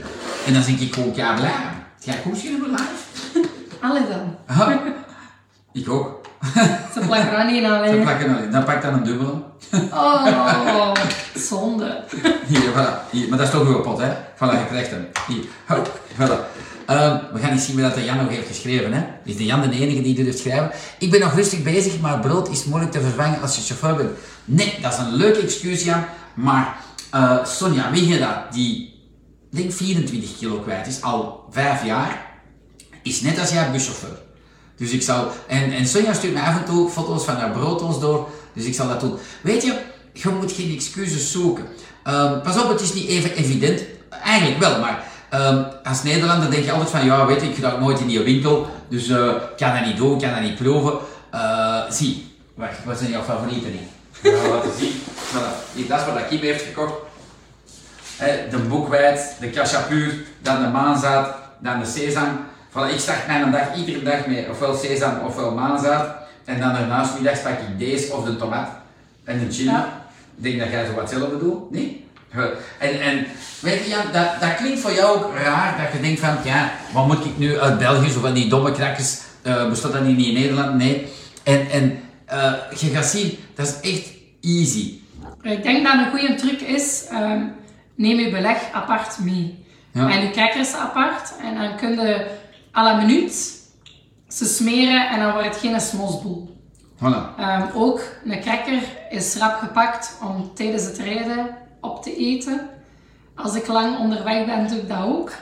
En 0.46 0.53
dan 0.53 0.62
denk 0.62 0.79
ik 0.79 0.94
gewoon, 0.94 1.12
ja, 1.14 1.35
blij. 1.35 1.55
Ga 2.01 2.12
je 2.12 2.22
koekje 2.22 2.51
hebben 2.51 2.70
live? 2.70 3.49
Alle 3.87 4.01
dan. 4.09 4.37
Aha. 4.46 4.81
Ik 5.72 5.88
ook. 5.88 6.20
Ze 6.94 7.01
plakken 7.07 7.38
er 7.38 7.53
niet 7.53 7.64
aan. 7.64 7.88
Ze 7.88 8.01
plakken 8.03 8.37
alleen. 8.37 8.51
Dan 8.51 8.64
pak 8.64 8.75
ik 8.75 8.83
dan 8.83 8.94
een 8.94 9.05
dubbele. 9.05 9.42
Oh, 9.90 10.92
zonde. 11.35 12.05
Hier, 12.46 12.61
voilà. 12.61 13.11
Hier. 13.11 13.29
Maar 13.29 13.38
dat 13.38 13.46
is 13.46 13.53
toch 13.53 13.66
uw 13.66 13.81
pot, 13.81 13.99
hè? 13.99 14.09
Voilà, 14.35 14.59
je 14.59 14.66
krijgt 14.68 14.90
hem. 14.90 15.09
Hier. 15.29 15.44
Hop. 15.66 16.01
Voilà. 16.18 16.64
Ehm, 16.87 17.18
we 17.33 17.38
gaan 17.38 17.51
eens 17.51 17.66
zien 17.66 17.81
wat 17.81 17.94
de 17.94 18.05
Jan 18.05 18.16
nog 18.16 18.29
heeft 18.29 18.46
geschreven, 18.46 18.92
hè? 18.92 19.05
Is 19.25 19.37
de 19.37 19.44
Jan 19.44 19.70
de 19.70 19.77
enige 19.77 20.03
die 20.03 20.25
heeft 20.25 20.38
schrijven? 20.38 20.70
Ik 20.99 21.11
ben 21.11 21.20
nog 21.20 21.35
rustig 21.35 21.62
bezig, 21.62 22.01
maar 22.01 22.20
brood 22.20 22.49
is 22.49 22.64
moeilijk 22.64 22.92
te 22.92 23.01
vervangen 23.01 23.40
als 23.40 23.57
je 23.57 23.62
chauffeur 23.62 23.96
bent. 23.96 24.18
Nee, 24.44 24.79
dat 24.83 24.92
is 24.92 24.99
een 24.99 25.14
leuke 25.14 25.40
excuus, 25.40 25.85
Jan. 25.85 26.05
Maar 26.35 26.77
eh, 27.11 27.44
Sonja 27.44 27.90
Wigera, 27.90 28.49
die 28.51 28.94
denk 29.51 29.72
24 29.72 30.38
kilo 30.38 30.59
kwijt 30.59 30.87
is, 30.87 31.03
al 31.03 31.46
vijf 31.51 31.85
jaar, 31.85 32.27
is 33.03 33.20
net 33.20 33.38
als 33.38 33.51
jij 33.51 33.70
buschauffeur. 33.70 34.18
Dus 34.77 34.90
ik 34.90 35.03
zal, 35.03 35.31
en, 35.46 35.72
en 35.72 35.87
Sonja 35.87 36.12
stuurt 36.12 36.33
mij 36.33 36.42
af 36.42 36.59
en 36.59 36.64
toe 36.64 36.90
foto's 36.90 37.25
van 37.25 37.37
haar 37.37 37.51
brooddoos 37.51 38.01
door, 38.01 38.29
dus 38.53 38.64
ik 38.64 38.75
zal 38.75 38.88
dat 38.88 39.01
doen. 39.01 39.14
Weet 39.42 39.62
je, 39.62 39.79
je 40.12 40.29
moet 40.29 40.53
geen 40.53 40.75
excuses 40.75 41.33
zoeken. 41.33 41.66
Ehm, 42.05 42.40
pas 42.40 42.62
op, 42.62 42.68
het 42.68 42.81
is 42.81 42.94
niet 42.94 43.09
even 43.09 43.37
evident. 43.37 43.83
Eigenlijk 44.09 44.59
wel, 44.61 44.81
maar 44.81 45.06
ehm, 45.31 45.62
als 45.85 46.03
Nederlander 46.03 46.51
denk 46.51 46.65
je 46.65 46.73
altijd 46.73 46.91
van, 46.91 47.05
ja, 47.05 47.27
weet 47.27 47.41
je, 47.41 47.49
ik 47.49 47.57
ga 47.57 47.77
nooit 47.77 48.01
in 48.01 48.07
die 48.07 48.21
winkel, 48.21 48.67
dus 48.89 49.09
eh, 49.09 49.27
ik 49.27 49.57
kan 49.57 49.73
dat 49.73 49.85
niet 49.85 49.97
doen, 49.97 50.15
ik 50.15 50.21
kan 50.21 50.31
dat 50.31 50.41
niet 50.41 50.55
proeven. 50.55 50.99
Eh, 51.31 51.81
zie, 51.89 52.35
wacht, 52.55 52.85
wat 52.85 52.99
zijn 52.99 53.11
jouw 53.11 53.23
favorieten 53.23 53.71
niet? 53.71 53.89
Ik 54.21 54.37
ga 54.43 54.49
laten 54.49 54.71
zien. 54.79 54.93
Voilà. 55.15 55.89
Dat 55.89 56.01
is 56.01 56.07
wat 56.07 56.29
Kim 56.29 56.41
heeft 56.41 56.65
gekocht. 56.65 56.95
De 58.51 58.59
boekwijd, 58.69 59.37
de 59.41 59.51
cachapuur, 59.51 60.15
dan 60.43 60.62
de 60.62 60.69
maanzaad, 60.69 61.35
dan 61.59 61.79
de 61.79 61.87
sesam. 61.87 62.29
Voilà, 62.71 62.93
ik 62.93 63.01
start 63.01 63.27
mijn 63.27 63.51
dag 63.51 63.75
iedere 63.77 64.03
dag 64.03 64.27
met 64.27 64.49
ofwel 64.51 64.75
sesam 64.75 65.19
ofwel 65.27 65.51
maanzaad. 65.55 66.15
En 66.45 66.61
dan 66.61 66.73
daarnaast 66.73 67.15
middags 67.15 67.41
pak 67.41 67.53
ik 67.53 67.79
deze 67.79 68.12
of 68.12 68.25
de 68.25 68.37
tomaat 68.37 68.69
en 69.25 69.39
de 69.39 69.53
chili. 69.53 69.71
Ja. 69.71 70.03
Ik 70.37 70.43
denk 70.43 70.59
dat 70.59 70.71
jij 70.71 70.87
zo 70.87 70.93
wat 70.93 71.11
hetzelfde 71.11 71.39
doet, 71.39 71.71
nee? 71.71 72.06
En, 72.79 73.01
en 73.01 73.27
weet 73.61 73.85
je, 73.85 73.89
Jan, 73.89 74.12
dat, 74.12 74.41
dat 74.41 74.55
klinkt 74.55 74.81
voor 74.81 74.93
jou 74.93 75.19
ook 75.19 75.35
raar, 75.35 75.83
dat 75.83 75.93
je 75.93 76.01
denkt 76.01 76.21
van, 76.21 76.37
ja, 76.45 76.73
wat 76.93 77.07
moet 77.07 77.25
ik 77.25 77.39
nu 77.39 77.59
uit 77.59 77.79
België, 77.79 78.11
zo 78.11 78.21
van 78.21 78.35
die 78.35 78.49
domme 78.49 78.73
krakkers, 78.73 79.19
eh 79.43 79.69
bestaat 79.69 79.93
dat 79.93 80.03
niet 80.03 80.27
in 80.27 80.35
Nederland? 80.35 80.75
Nee. 80.75 81.07
En, 81.43 81.71
en 81.71 82.01
eh, 82.25 82.53
je 82.79 82.91
gaat 82.91 83.07
zien, 83.07 83.39
dat 83.55 83.67
is 83.67 83.91
echt 83.91 84.09
easy. 84.41 84.99
Ik 85.43 85.62
denk 85.62 85.85
dat 85.85 85.95
een 85.95 86.11
goede 86.11 86.35
truc 86.35 86.61
is, 86.61 87.05
ehm, 87.11 87.43
neem 87.95 88.19
je 88.19 88.31
beleg 88.31 88.59
apart 88.73 89.19
mee. 89.19 89.65
Ja. 89.93 90.11
En 90.11 90.23
je 90.23 90.31
crackers 90.31 90.75
apart. 90.75 91.33
En 91.43 91.55
dan 91.55 91.77
kun 91.77 91.91
je 91.91 92.27
à 92.75 92.83
la 92.83 92.95
minuut 92.95 93.55
ze 94.29 94.45
smeren 94.45 95.09
en 95.09 95.21
dan 95.21 95.33
wordt 95.33 95.49
het 95.49 95.57
geen 95.57 95.81
smosboel. 95.81 96.57
Voilà. 96.97 97.39
Ehm, 97.39 97.62
ook 97.75 98.01
een 98.25 98.41
cracker 98.41 98.83
is 99.11 99.37
rap 99.37 99.59
gepakt 99.59 100.19
om 100.23 100.51
tijdens 100.55 100.85
het 100.85 100.99
rijden 100.99 101.49
op 101.81 102.03
te 102.03 102.17
eten. 102.17 102.61
Als 103.35 103.55
ik 103.55 103.67
lang 103.67 103.99
onderweg 103.99 104.47
ben, 104.47 104.69
doe 104.69 104.79
ik 104.79 104.89
dat 104.89 105.03
ook. 105.05 105.33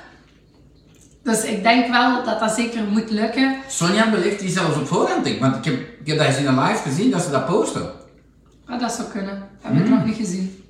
Dus 1.22 1.44
ik 1.44 1.62
denk 1.62 1.90
wel 1.90 2.24
dat 2.24 2.40
dat 2.40 2.52
zeker 2.52 2.82
moet 2.84 3.10
lukken. 3.10 3.56
Sonja 3.68 4.10
beleeft 4.10 4.40
die 4.40 4.50
zelfs 4.50 4.76
op 4.76 4.86
voorhand, 4.86 5.26
ik, 5.26 5.40
want 5.40 5.56
ik 5.56 5.64
heb, 5.64 5.74
ik 6.00 6.06
heb 6.06 6.18
dat 6.18 6.26
eens 6.26 6.36
in 6.36 6.46
een 6.46 6.60
live 6.60 6.82
gezien, 6.82 7.10
dat 7.10 7.22
ze 7.22 7.30
dat 7.30 7.46
posten. 7.46 7.90
Ah, 8.66 8.80
dat 8.80 8.92
zou 8.92 9.08
kunnen. 9.08 9.48
Dat 9.62 9.72
heb 9.72 9.84
ik 9.84 9.88
nog 9.90 10.04
niet 10.04 10.16
gezien. 10.16 10.64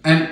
En 0.00 0.28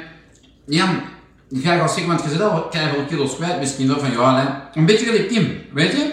Jan, 0.67 1.01
ik 1.49 1.65
ga 1.65 1.77
wel 1.77 1.89
zeggen, 1.89 2.07
want 2.07 2.23
je 2.23 2.29
zit 2.29 2.41
al 2.41 2.69
veel 2.71 3.05
kilo's 3.09 3.37
kwijt, 3.37 3.59
misschien 3.59 3.87
wel 3.89 3.99
van 3.99 4.11
ja, 4.11 4.41
hè. 4.73 4.79
een 4.81 4.87
beetje 4.87 5.07
gelijk 5.07 5.29
Kim, 5.29 5.59
weet 5.73 5.93
je? 5.93 6.13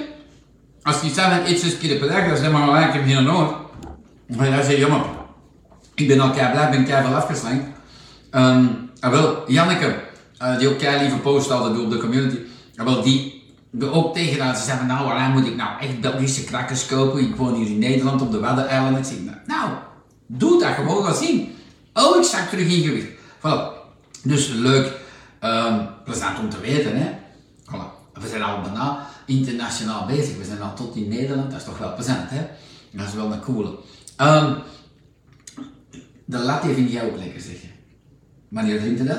Als 0.83 1.01
je 1.01 1.09
zelf 1.09 1.47
eet 1.47 1.59
zes 1.59 1.77
keer 1.77 1.97
per 1.97 2.07
dag, 2.07 2.27
dan 2.27 2.37
zeg 2.37 2.51
maar, 2.51 2.69
"Ah, 2.69 2.87
ik 2.87 2.93
heb 2.93 3.05
geen 3.05 3.23
nood. 3.23 3.55
Maar 4.37 4.49
jij 4.49 4.61
zegt, 4.63 4.77
jammer, 4.77 5.01
ik 5.95 6.07
ben 6.07 6.19
al 6.19 6.31
kei 6.31 6.51
blij, 6.51 6.63
ik 6.65 6.71
ben 6.71 6.85
kei 6.85 7.05
veel 7.05 7.15
afgeslankt. 7.15 7.65
En 8.33 8.89
wel, 8.99 9.51
Janneke, 9.51 9.99
eh, 10.37 10.57
die 10.57 10.67
ook 10.67 10.77
kei 10.77 11.01
lieve 11.01 11.17
post 11.17 11.49
doet 11.49 11.83
op 11.83 11.89
de 11.89 11.97
community, 11.97 12.37
en 12.75 12.85
wel 12.85 13.03
die 13.03 13.41
ook 13.79 14.13
tegen 14.13 14.41
haar, 14.41 14.55
ze 14.55 14.63
zei 14.63 14.77
van 14.77 14.87
nou, 14.87 15.05
waar 15.05 15.29
moet 15.29 15.47
ik 15.47 15.55
nou 15.55 15.79
echt 15.79 16.01
Belgische 16.01 16.43
krakkers 16.43 16.85
kopen? 16.85 17.21
Ik 17.21 17.35
woon 17.35 17.55
hier 17.55 17.67
in 17.67 17.79
Nederland 17.79 18.21
op 18.21 18.31
de 18.31 18.39
Waddeneilanden. 18.39 19.01
Ik 19.01 19.07
zeg, 19.07 19.17
nou, 19.45 19.69
doe 20.27 20.59
dat 20.59 20.73
gewoon, 20.73 21.05
ga 21.05 21.13
zien. 21.13 21.55
Oh, 21.93 22.17
ik 22.17 22.23
zak 22.23 22.49
terug 22.49 22.67
in 22.67 22.83
gewicht. 22.83 23.07
Voilà. 23.37 23.81
Dus 24.23 24.47
leuk, 24.47 24.93
ehm, 25.39 25.85
plezant 26.03 26.39
om 26.39 26.49
te 26.49 26.59
weten, 26.59 26.97
hè. 26.97 27.11
Voilà. 27.65 28.19
We 28.21 28.27
zijn 28.27 28.43
al 28.43 28.61
bijna 28.61 29.07
internationaal 29.25 30.05
bezig. 30.05 30.37
We 30.37 30.45
zijn 30.45 30.61
al 30.61 30.73
tot 30.73 30.95
in 30.95 31.07
Nederland, 31.07 31.51
dat 31.51 31.59
is 31.59 31.65
toch 31.65 31.77
wel 31.77 31.93
plezant, 31.93 32.29
hè. 32.29 32.47
Dat 32.91 33.07
is 33.07 33.13
wel 33.13 33.31
een 33.31 33.41
coole. 33.41 33.75
Ehm, 34.15 34.53
de 36.25 36.37
latte 36.37 36.73
vind 36.73 36.91
jij 36.91 37.05
ook 37.05 37.17
lekker, 37.17 37.41
zeg 37.41 37.61
je. 37.61 37.72
Wanneer 38.53 38.79
drinkt 38.79 38.99
je 38.99 39.05
dat? 39.05 39.17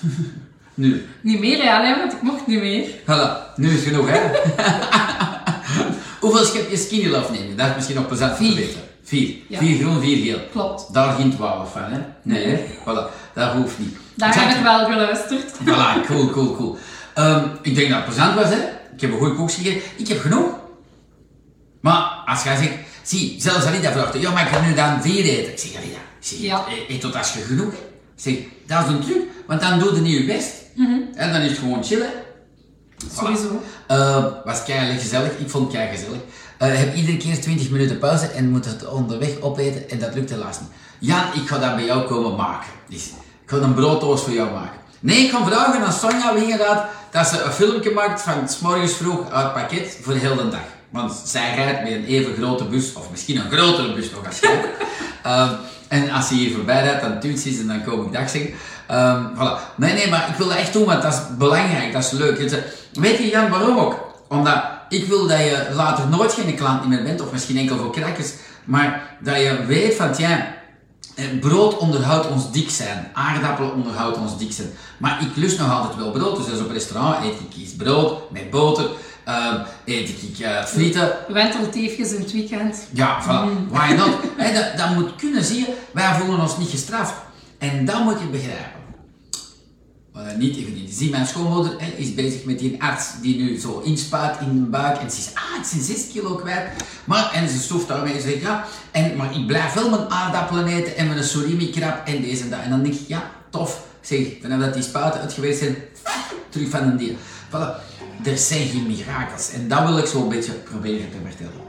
nu. 0.74 1.06
Niet 1.20 1.40
meer, 1.40 1.64
ja, 1.64 1.82
nee, 1.82 1.94
want 1.96 2.12
ik 2.12 2.22
mocht 2.22 2.46
niet 2.46 2.60
meer. 2.60 2.86
Voilà, 3.02 3.54
nu 3.56 3.70
is 3.70 3.82
genoeg, 3.82 4.08
hè? 4.10 4.20
Hoeveel 6.20 6.44
schepjes 6.44 6.82
skinny 6.82 7.08
love 7.10 7.32
neem 7.32 7.48
je? 7.48 7.54
Dat 7.54 7.68
is 7.68 7.74
misschien 7.74 7.96
nog 7.96 8.06
plezant 8.06 8.36
te 8.36 8.42
Vier. 8.44 8.54
weten. 8.54 8.80
Vier. 9.02 9.34
Ja. 9.48 9.58
Vier 9.58 9.78
groen, 9.78 10.00
vier 10.00 10.24
geel. 10.24 10.38
Klopt. 10.52 10.92
Daar 10.92 11.12
geen 11.14 11.34
twaalf 11.34 11.72
van, 11.72 11.82
hè? 11.82 11.98
Nee, 12.22 12.46
hè? 12.46 12.64
Voilà, 12.80 13.32
dat 13.34 13.52
hoeft 13.52 13.78
niet. 13.78 13.96
Daar 14.14 14.40
heb 14.48 14.56
ik 14.56 14.62
wel 14.62 14.84
geluisterd. 14.84 15.52
Voilà, 15.66 16.06
cool, 16.06 16.30
cool, 16.30 16.56
cool. 16.56 16.76
Ehm, 17.14 17.46
ik 17.62 17.74
denk 17.74 17.88
dat 17.88 17.96
het 17.96 18.06
plezant 18.06 18.34
was, 18.34 18.48
hè? 18.48 18.58
Ik 18.94 19.00
heb 19.00 19.12
een 19.12 19.18
goede 19.18 19.34
koeks 19.34 19.54
gegeten. 19.54 19.80
Ik 19.96 20.08
heb 20.08 20.20
genoeg. 20.20 20.58
Maar 21.80 22.02
als 22.26 22.42
jij 22.42 22.56
zegt, 22.56 22.72
zie, 23.02 23.34
zelfs 23.38 23.64
Alida 23.66 23.92
vraagt, 23.92 24.20
ja, 24.20 24.30
maar 24.30 24.46
ik 24.46 24.52
kan 24.52 24.66
nu 24.68 24.74
dan 24.74 25.02
vier 25.02 25.24
eten. 25.24 25.52
Ik 25.52 25.58
zeg, 25.58 25.76
Alida, 25.76 25.98
zeg, 26.20 26.38
Ja. 26.38 26.64
eet 26.88 27.00
tot 27.00 27.16
als 27.16 27.32
je 27.32 27.40
genoeg 27.40 27.70
hebt. 27.70 27.92
Zeg, 28.16 28.34
dat 28.66 28.84
is 28.84 28.92
een 28.92 29.00
truc, 29.00 29.22
want 29.46 29.60
dan 29.60 29.78
doe 29.78 29.94
je 29.94 30.00
niet 30.00 30.18
je 30.18 30.24
best. 30.24 30.52
En 31.14 31.32
dan 31.32 31.40
is 31.40 31.50
het 31.50 31.58
gewoon 31.58 31.84
chillen. 31.84 32.10
Sowieso. 33.14 33.62
Eh, 33.86 34.24
was 34.44 34.64
keihard 34.64 35.00
gezellig. 35.00 35.38
Ik 35.38 35.50
vond 35.50 35.64
het 35.64 35.72
keihard 35.72 35.98
gezellig. 35.98 36.20
Eh, 36.58 36.78
heb 36.78 36.94
iedere 36.94 37.16
keer 37.16 37.40
20 37.40 37.70
minuten 37.70 37.98
pauze 37.98 38.26
en 38.26 38.50
moet 38.50 38.64
het 38.64 38.88
onderweg 38.88 39.40
opeten 39.40 39.90
en 39.90 39.98
dat 39.98 40.14
lukt 40.14 40.30
helaas 40.30 40.60
niet. 40.60 40.70
Jan, 40.98 41.24
ik 41.34 41.48
ga 41.48 41.58
dat 41.58 41.74
bij 41.74 41.84
jou 41.84 42.06
komen 42.06 42.36
maken. 42.36 42.70
Dus, 42.88 43.06
ik 43.44 43.50
ga 43.50 43.56
een 43.56 43.74
brooddoos 43.74 44.22
voor 44.22 44.32
jou 44.32 44.50
maken. 44.50 44.78
Nee, 45.00 45.24
ik 45.24 45.30
ga 45.30 45.46
vragen 45.46 45.84
aan 45.84 45.92
Sonja 45.92 46.34
Wingeraad 46.34 46.84
dat 47.10 47.26
ze 47.26 47.42
een 47.42 47.52
filmpje 47.52 47.90
maakt 47.90 48.22
van 48.22 48.48
's 48.48 48.58
morgens 48.58 48.92
vroeg 48.92 49.30
uit 49.30 49.44
het 49.44 49.52
pakket 49.52 49.98
voor 50.02 50.12
de 50.12 50.18
hele 50.18 50.48
dag. 50.48 50.73
Want 50.94 51.22
zij 51.24 51.54
rijdt 51.54 51.82
met 51.82 51.92
een 51.92 52.04
even 52.04 52.34
grote 52.34 52.64
bus, 52.64 52.92
of 52.92 53.10
misschien 53.10 53.36
een 53.36 53.50
grotere 53.50 53.94
bus 53.94 54.10
nog 54.10 54.26
als 54.26 54.38
jij. 54.38 54.60
Ehm, 55.22 55.52
en 55.88 56.10
als 56.10 56.28
ze 56.28 56.34
hier 56.34 56.54
voorbij 56.54 56.82
rijdt, 56.82 57.02
dan 57.02 57.20
tuurt 57.20 57.38
ze 57.38 57.58
en 57.60 57.66
dan 57.66 57.84
kom 57.84 58.06
ik 58.06 58.12
dag 58.12 58.30
zeggen. 58.30 58.50
Ehm, 58.86 59.24
voilà. 59.34 59.76
Nee, 59.76 59.92
nee, 59.92 60.10
maar 60.10 60.28
ik 60.28 60.34
wil 60.34 60.48
dat 60.48 60.56
echt 60.56 60.72
doen, 60.72 60.84
want 60.84 61.02
dat 61.02 61.12
is 61.12 61.20
belangrijk, 61.38 61.92
dat 61.92 62.04
is 62.04 62.10
leuk. 62.10 62.38
Het, 62.38 62.52
eh, 62.52 62.58
Weet 62.92 63.18
je 63.18 63.28
Jan, 63.28 63.50
waarom 63.50 63.78
ook? 63.78 64.24
Omdat 64.28 64.62
ik 64.88 65.06
wil 65.06 65.26
dat 65.26 65.38
je 65.38 65.66
later 65.74 66.08
nooit 66.08 66.32
geen 66.32 66.56
klant 66.56 66.88
meer 66.88 67.02
bent, 67.02 67.20
of 67.20 67.32
misschien 67.32 67.56
enkel 67.56 67.76
voor 67.76 67.92
krakkers, 67.92 68.32
maar 68.64 69.16
dat 69.20 69.36
je 69.36 69.64
weet 69.66 69.94
van, 69.94 70.14
ja, 70.16 70.46
eh, 71.14 71.24
brood 71.40 71.76
onderhoudt 71.76 72.28
ons 72.28 72.52
dik 72.52 72.70
zijn, 72.70 73.10
aardappelen 73.12 73.74
onderhoudt 73.74 74.16
ons 74.16 74.38
dik 74.38 74.52
zijn. 74.52 74.70
Maar 74.98 75.22
ik 75.22 75.36
lust 75.36 75.58
nog 75.58 75.70
altijd 75.70 75.96
wel 75.96 76.10
brood, 76.10 76.36
dus 76.36 76.50
als 76.50 76.60
op 76.60 76.70
restaurant 76.70 77.24
eet 77.24 77.40
ik 77.40 77.56
iets 77.56 77.74
brood 77.74 78.30
met 78.30 78.50
boter, 78.50 78.90
ehm, 79.24 79.60
eet 79.84 80.08
ik 80.08 80.38
eh, 80.38 80.64
frieten, 80.64 81.12
Wentelteefjes 81.28 82.12
in 82.12 82.20
het 82.20 82.32
weekend. 82.32 82.76
ja, 82.90 83.22
voilà. 83.22 83.70
Why 83.70 83.92
not? 83.92 84.10
Dat, 84.54 84.76
dat 84.76 84.94
moet 84.94 85.16
kunnen, 85.16 85.44
zie 85.44 85.58
je. 85.58 85.74
Wij 85.92 86.14
voelen 86.14 86.40
ons 86.40 86.58
niet 86.58 86.70
gestraft. 86.70 87.14
En 87.58 87.84
dat 87.84 88.04
moet 88.04 88.20
je 88.20 88.26
begrijpen. 88.26 88.82
Niet 90.38 90.56
even 90.56 90.74
niet. 90.74 90.94
Zie, 90.94 91.10
mijn 91.10 91.26
schoonmoeder 91.26 91.76
is 91.96 92.14
bezig 92.14 92.44
met 92.44 92.58
die 92.58 92.82
arts 92.82 93.06
die 93.20 93.36
nu 93.36 93.58
zo 93.58 93.80
inspuit 93.84 94.40
in 94.40 94.64
de 94.64 94.70
buik. 94.70 94.98
En 94.98 95.10
ze 95.10 95.22
zegt, 95.22 95.34
ah, 95.34 95.42
ik 95.56 95.70
ben 95.72 95.82
6 95.82 96.08
kilo 96.12 96.34
kwijt. 96.34 96.70
Maar, 97.04 97.32
en 97.32 97.48
ze 97.48 97.58
stoeft 97.58 97.88
daarmee 97.88 98.14
en 98.14 98.22
zegt, 98.22 98.40
ja, 98.40 98.64
en, 98.90 99.16
maar 99.16 99.34
ik 99.34 99.46
blijf 99.46 99.72
wel 99.72 99.90
mijn 99.90 100.10
aardappelen 100.10 100.66
eten 100.66 100.96
en 100.96 101.08
mijn 101.08 101.24
surimi 101.24 101.70
krab 101.70 102.06
en 102.06 102.22
deze 102.22 102.42
en 102.42 102.50
dat. 102.50 102.60
En 102.60 102.70
dan 102.70 102.82
denk 102.82 102.94
ik, 102.94 103.08
ja, 103.08 103.30
tof. 103.50 103.84
Zeg, 104.00 104.26
vanaf 104.42 104.60
dat 104.60 104.74
die 104.74 104.82
spuiten 104.82 105.20
uit 105.20 105.32
geweest 105.32 105.58
zijn, 105.58 105.76
terug 106.48 106.68
van 106.68 106.82
een 106.82 106.96
dier. 106.96 107.14
Voilà. 107.50 107.82
Er 108.24 108.38
zijn 108.38 108.68
geen 108.68 108.86
mirakels. 108.86 109.50
En 109.52 109.68
dat 109.68 109.86
wil 109.86 109.98
ik 109.98 110.06
zo 110.06 110.22
een 110.22 110.28
beetje 110.28 110.52
proberen 110.52 111.10
te 111.10 111.16
vertellen. 111.24 111.62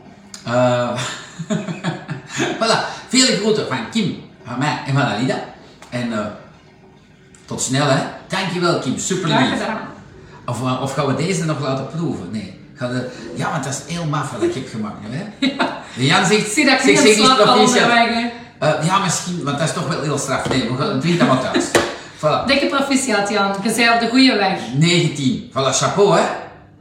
Eh 0.44 1.02
voilà, 2.60 2.80
veel 3.08 3.36
groeten 3.38 3.68
van 3.68 3.90
Kim, 3.92 4.24
van 4.46 4.60
mij 4.60 4.80
en 4.88 4.94
van 4.94 5.02
Alida. 5.04 5.36
En 5.90 6.14
eh, 6.14 6.26
tot 7.46 7.62
snel 7.62 7.88
hè. 7.88 8.00
Dankjewel 8.28 8.80
Kim, 8.80 8.98
super 8.98 9.28
lief. 9.28 9.60
Of, 10.46 10.62
eh, 10.62 10.82
of 10.82 10.94
gaan 10.94 11.06
we 11.08 11.16
deze 11.16 11.46
nog 11.46 11.60
laten 11.60 11.88
proeven? 11.88 12.28
Nee. 12.32 12.60
Ga 12.76 12.88
de- 12.88 13.10
ja, 13.36 13.52
want 13.52 13.64
dat 13.64 13.74
is 13.88 13.94
heel 13.94 14.06
maf 14.06 14.32
wat 14.32 14.44
ik 14.44 14.54
heb 14.54 14.70
gemaakt. 14.70 14.96
Hè? 15.10 15.24
Jan 16.06 16.26
zegt, 16.26 16.52
Zie 16.52 16.66
dat 16.66 16.74
ik 16.74 16.80
zeg, 16.80 17.04
niet 17.60 17.70
zeg. 17.70 17.88
Eh, 18.60 18.86
ja, 18.86 18.98
misschien, 19.00 19.44
want 19.44 19.58
dat 19.58 19.68
is 19.68 19.74
toch 19.74 19.88
wel 19.88 20.02
heel 20.02 20.18
straf. 20.18 20.50
Nee, 20.50 20.70
we 20.72 20.78
gaan 20.84 21.00
drink 21.00 21.20
dat 21.20 21.28
maar 21.28 21.40
thuis. 21.42 21.66
Voilà. 22.26 22.46
Dikke 22.46 22.68
proficiat, 22.68 23.30
Jan. 23.30 23.56
Je 23.64 23.74
bent 23.76 23.94
op 23.94 24.00
de 24.00 24.08
goede 24.10 24.36
weg. 24.36 24.60
19. 24.78 25.50
Voilà, 25.52 25.72
chapeau, 25.72 26.18
hè. 26.18 26.24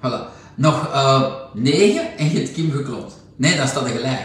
Voilà. 0.02 0.33
Nog 0.54 0.88
eh 0.92 1.22
9 1.52 2.02
en 2.18 2.30
je 2.30 2.37
hebt 2.38 2.52
Kim 2.52 2.70
geklopt. 2.70 3.14
Nee, 3.37 3.57
dan 3.57 3.68
staat 3.68 3.85
er 3.85 3.90
gelijk. 3.90 4.20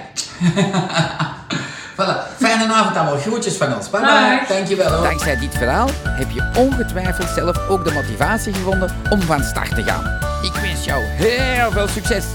voilà. 1.97 2.15
Fijne 2.37 2.73
avond 2.73 2.95
allemaal. 2.97 3.17
Groetjes 3.17 3.55
van 3.55 3.75
ons. 3.75 3.89
Bye 3.89 4.01
bye. 4.01 4.41
Dankjewel 4.47 4.91
hoor. 4.91 5.03
Dankzij 5.03 5.37
dit 5.39 5.57
verhaal 5.57 5.89
heb 6.03 6.29
je 6.31 6.51
ongetwijfeld 6.57 7.29
zelf 7.35 7.69
ook 7.69 7.85
de 7.85 7.91
motivatie 7.91 8.53
gevonden 8.53 8.95
om 9.09 9.21
van 9.21 9.43
start 9.43 9.75
te 9.75 9.83
gaan. 9.83 10.03
Ik 10.41 10.53
wens 10.61 10.85
jou 10.85 11.03
heel 11.03 11.71
veel 11.71 11.87
succes! 11.87 12.25